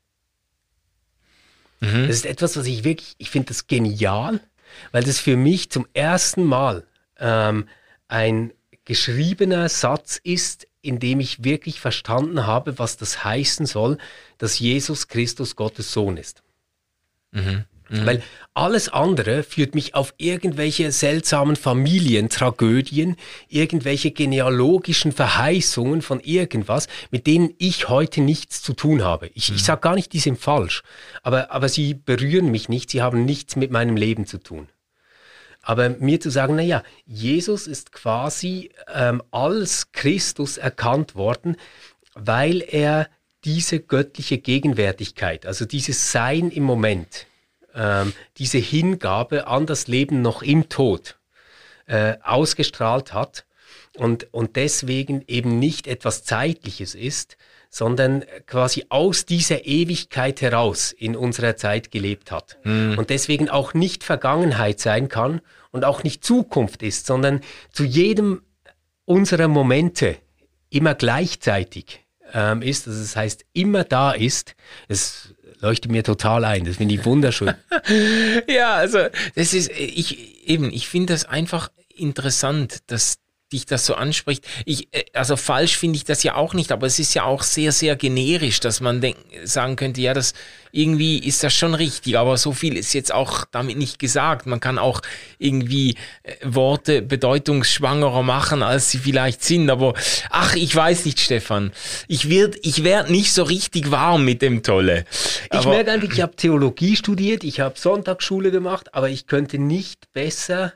[1.81, 2.07] Mhm.
[2.07, 4.41] Das ist etwas, was ich wirklich, ich finde das genial,
[4.93, 6.87] weil das für mich zum ersten Mal
[7.19, 7.69] ähm,
[8.09, 8.53] ein
[8.85, 13.99] geschriebener Satz ist, in dem ich wirklich verstanden habe, was das heißen soll,
[14.39, 16.43] dass Jesus Christus Gottes Sohn ist.
[17.33, 17.65] Mhm.
[17.89, 18.07] Mhm.
[18.07, 18.23] Weil
[18.55, 23.17] alles andere führt mich auf irgendwelche seltsamen Familientragödien,
[23.49, 29.31] irgendwelche genealogischen Verheißungen von irgendwas, mit denen ich heute nichts zu tun habe.
[29.35, 29.57] Ich, mhm.
[29.57, 30.83] ich sage gar nicht, die sind falsch,
[31.23, 34.69] aber, aber sie berühren mich nicht, sie haben nichts mit meinem Leben zu tun.
[35.63, 41.57] Aber mir zu sagen, naja, Jesus ist quasi ähm, als Christus erkannt worden,
[42.15, 43.09] weil er
[43.45, 47.27] diese göttliche Gegenwärtigkeit, also dieses Sein im Moment,
[47.77, 51.19] ähm, diese Hingabe an das Leben noch im Tod
[51.87, 53.45] äh, ausgestrahlt hat
[53.97, 57.37] und, und deswegen eben nicht etwas Zeitliches ist,
[57.71, 62.59] sondern quasi aus dieser Ewigkeit heraus in unserer Zeit gelebt hat.
[62.65, 62.97] Mhm.
[62.99, 68.43] Und deswegen auch nicht Vergangenheit sein kann und auch nicht Zukunft ist, sondern zu jedem
[69.05, 70.17] unserer Momente
[70.71, 72.01] immer gleichzeitig
[72.33, 74.57] ähm, ist, also das heißt immer da ist.
[74.89, 76.65] Es leuchtet mir total ein.
[76.65, 77.55] Das finde ich wunderschön.
[78.49, 78.99] ja, also
[79.35, 80.71] das ist ich eben.
[80.73, 83.19] Ich finde das einfach interessant, dass
[83.53, 84.45] dich das so anspricht.
[84.65, 87.43] Ich, äh, also falsch finde ich das ja auch nicht, aber es ist ja auch
[87.43, 90.35] sehr, sehr generisch, dass man denk, sagen könnte, ja, das
[90.73, 94.47] irgendwie ist das schon richtig, aber so viel ist jetzt auch damit nicht gesagt.
[94.47, 95.01] Man kann auch
[95.39, 95.95] irgendwie
[96.25, 99.71] äh, Worte bedeutungsschwangerer machen, als sie vielleicht sind.
[99.71, 99.95] Aber
[100.31, 101.73] ach, ich weiß nicht, Stefan.
[102.09, 105.05] Ich werde ich werd nicht so richtig warm mit dem Tolle.
[105.53, 110.13] Ich merke einfach, ich habe Theologie studiert, ich habe Sonntagsschule gemacht, aber ich könnte nicht
[110.13, 110.73] besser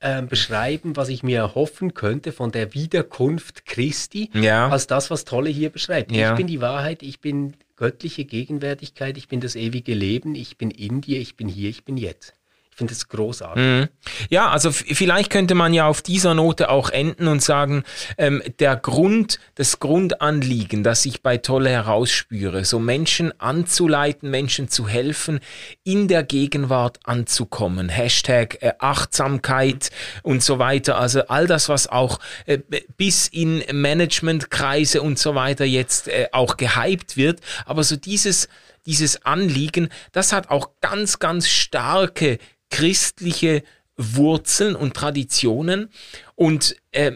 [0.00, 4.68] äh, beschreiben, was ich mir erhoffen könnte von der Wiederkunft Christi, ja.
[4.68, 6.12] als das, was Tolle hier beschreibt.
[6.12, 6.32] Ja.
[6.32, 10.70] Ich bin die Wahrheit, ich bin göttliche Gegenwärtigkeit, ich bin das ewige Leben, ich bin
[10.70, 12.34] in dir, ich bin hier, ich bin jetzt.
[12.76, 13.64] Ich finde es großartig.
[13.64, 13.88] Mhm.
[14.28, 17.84] Ja, also vielleicht könnte man ja auf dieser Note auch enden und sagen,
[18.18, 24.86] ähm, der Grund, das Grundanliegen, das ich bei Tolle herausspüre, so Menschen anzuleiten, Menschen zu
[24.86, 25.40] helfen,
[25.84, 27.88] in der Gegenwart anzukommen.
[27.88, 29.88] Hashtag äh, Achtsamkeit
[30.22, 30.98] und so weiter.
[30.98, 32.58] Also all das, was auch äh,
[32.98, 37.40] bis in Managementkreise und so weiter jetzt äh, auch gehypt wird.
[37.64, 38.50] Aber so dieses
[38.86, 42.38] dieses Anliegen, das hat auch ganz, ganz starke
[42.70, 43.62] christliche
[43.96, 45.90] Wurzeln und Traditionen.
[46.34, 47.12] Und äh,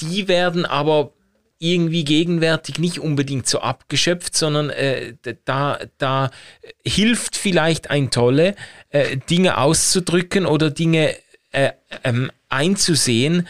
[0.00, 1.12] die werden aber
[1.58, 6.30] irgendwie gegenwärtig nicht unbedingt so abgeschöpft, sondern äh, da, da
[6.84, 8.54] hilft vielleicht ein Tolle,
[8.88, 11.14] äh, Dinge auszudrücken oder Dinge
[11.52, 11.72] äh,
[12.02, 13.48] ähm, einzusehen,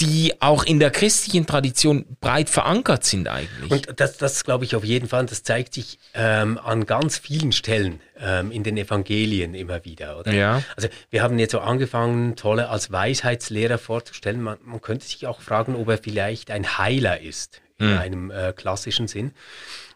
[0.00, 3.70] die auch in der christlichen Tradition breit verankert sind eigentlich.
[3.70, 7.52] Und das, das glaube ich auf jeden Fall, das zeigt sich ähm, an ganz vielen
[7.52, 10.18] Stellen ähm, in den Evangelien immer wieder.
[10.18, 10.32] Oder?
[10.32, 10.62] Ja.
[10.76, 14.42] Also wir haben jetzt so angefangen, Tolle als Weisheitslehrer vorzustellen.
[14.42, 17.98] Man, man könnte sich auch fragen, ob er vielleicht ein Heiler ist in hm.
[17.98, 19.32] einem äh, klassischen Sinn.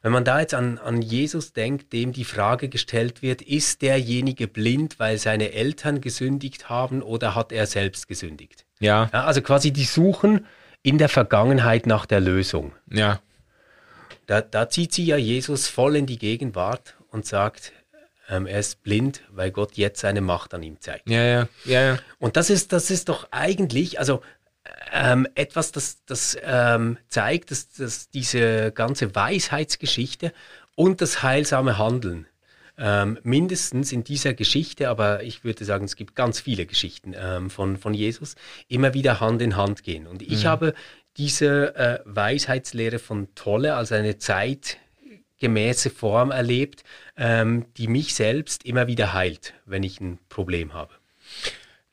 [0.03, 4.47] Wenn man da jetzt an, an Jesus denkt, dem die Frage gestellt wird, ist derjenige
[4.47, 8.65] blind, weil seine Eltern gesündigt haben oder hat er selbst gesündigt?
[8.79, 9.11] Ja.
[9.13, 10.47] ja also quasi die suchen
[10.83, 12.73] in der Vergangenheit nach der Lösung.
[12.91, 13.21] Ja.
[14.27, 17.73] Da, da zieht sie ja Jesus voll in die Gegenwart und sagt,
[18.29, 21.09] ähm, er ist blind, weil Gott jetzt seine Macht an ihm zeigt.
[21.09, 21.81] Ja, ja, ja.
[21.83, 21.99] ja.
[22.19, 24.23] Und das ist, das ist doch eigentlich, also
[24.93, 30.33] ähm, etwas, das, das ähm, zeigt, dass, dass diese ganze Weisheitsgeschichte
[30.75, 32.27] und das heilsame Handeln
[32.79, 37.51] ähm, mindestens in dieser Geschichte, aber ich würde sagen, es gibt ganz viele Geschichten ähm,
[37.51, 38.35] von, von Jesus,
[38.69, 40.07] immer wieder Hand in Hand gehen.
[40.07, 40.49] Und ich mhm.
[40.49, 40.75] habe
[41.17, 46.85] diese äh, Weisheitslehre von Tolle als eine zeitgemäße Form erlebt,
[47.17, 50.93] ähm, die mich selbst immer wieder heilt, wenn ich ein Problem habe.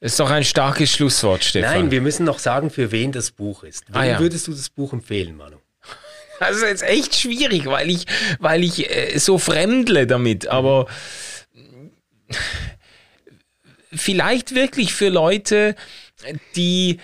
[0.04, 1.72] Das ist doch ein starkes Schlusswort, Stefan.
[1.72, 3.88] Nein, wir müssen noch sagen, für wen das Buch ist.
[3.88, 4.20] Wem ah, ja.
[4.20, 5.56] würdest du das Buch empfehlen, Manu?
[6.42, 8.06] Das ist jetzt echt schwierig, weil ich,
[8.38, 10.48] weil ich äh, so fremdle damit.
[10.48, 10.88] Aber
[13.94, 15.74] vielleicht wirklich für Leute,
[16.58, 17.00] die,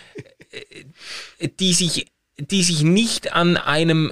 [1.57, 4.11] die sich, die sich nicht an einem,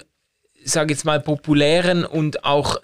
[0.63, 2.79] sage jetzt mal, populären und auch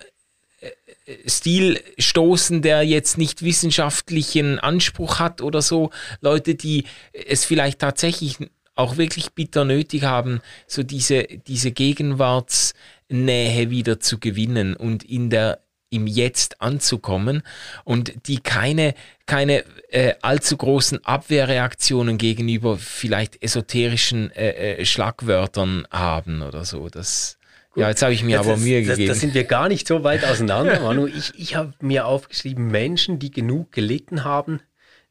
[1.27, 5.89] Stil stoßen, der jetzt nicht wissenschaftlichen Anspruch hat oder so.
[6.21, 8.37] Leute, die es vielleicht tatsächlich
[8.75, 15.59] auch wirklich bitter nötig haben, so diese, diese Gegenwartsnähe wieder zu gewinnen und in der
[15.89, 17.43] im Jetzt anzukommen
[17.83, 18.95] und die keine,
[19.27, 26.89] keine äh, allzu großen Abwehrreaktionen gegenüber vielleicht esoterischen äh, äh, Schlagwörtern haben oder so.
[26.89, 27.37] Das,
[27.76, 29.07] ja, jetzt habe ich mir das aber Mühe gegeben.
[29.07, 31.07] Da sind wir gar nicht so weit auseinander, Manu.
[31.07, 34.61] Ich, ich habe mir aufgeschrieben, Menschen, die genug gelitten haben,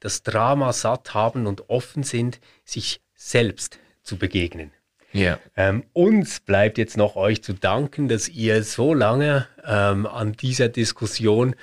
[0.00, 4.72] das Drama satt haben und offen sind, sich selbst zu begegnen.
[5.12, 5.38] Ja.
[5.56, 10.68] Ähm, uns bleibt jetzt noch euch zu danken, dass ihr so lange ähm, an dieser
[10.68, 11.54] Diskussion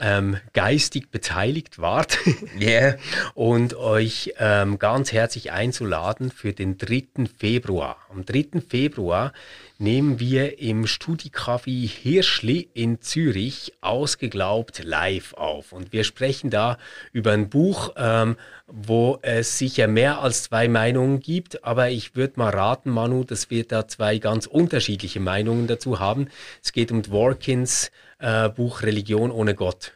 [0.00, 2.18] ähm, geistig beteiligt wart.
[2.60, 2.96] yeah.
[3.34, 7.26] Und euch ähm, ganz herzlich einzuladen für den 3.
[7.38, 7.96] Februar.
[8.10, 8.60] Am 3.
[8.68, 9.32] Februar
[9.78, 15.72] nehmen wir im Studicafé Hirschli in Zürich ausgeglaubt live auf.
[15.72, 16.78] Und wir sprechen da
[17.12, 18.36] über ein Buch, ähm,
[18.66, 21.64] wo es sicher mehr als zwei Meinungen gibt.
[21.64, 26.28] Aber ich würde mal raten, Manu, dass wir da zwei ganz unterschiedliche Meinungen dazu haben.
[26.62, 27.02] Es geht um
[27.44, 29.92] Dworkins äh, Buch Religion ohne Gott.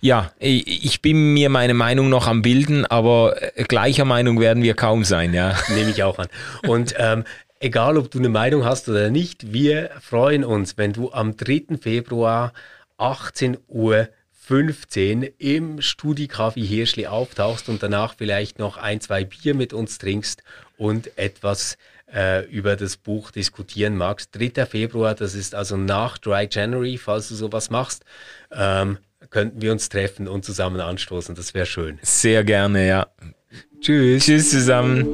[0.00, 4.74] Ja, ich bin mir meine Meinung noch am Bilden, aber äh, gleicher Meinung werden wir
[4.74, 5.56] kaum sein, ja.
[5.74, 6.28] Nehme ich auch an.
[6.66, 7.24] Und ähm,
[7.58, 11.78] egal ob du eine Meinung hast oder nicht, wir freuen uns, wenn du am 3.
[11.80, 12.52] Februar
[12.98, 19.72] 18 Uhr 15 im Studicafé Hirschli auftauchst und danach vielleicht noch ein, zwei Bier mit
[19.72, 20.44] uns trinkst
[20.76, 21.78] und etwas
[22.12, 24.30] äh, über das Buch diskutieren magst.
[24.36, 24.66] 3.
[24.66, 28.04] Februar, das ist also nach Dry January, falls du sowas machst,
[28.52, 28.98] ähm,
[29.30, 31.34] könnten wir uns treffen und zusammen anstoßen.
[31.34, 31.98] Das wäre schön.
[32.02, 33.06] Sehr gerne, ja.
[33.80, 34.24] Tschüss.
[34.24, 35.06] Tschüss zusammen.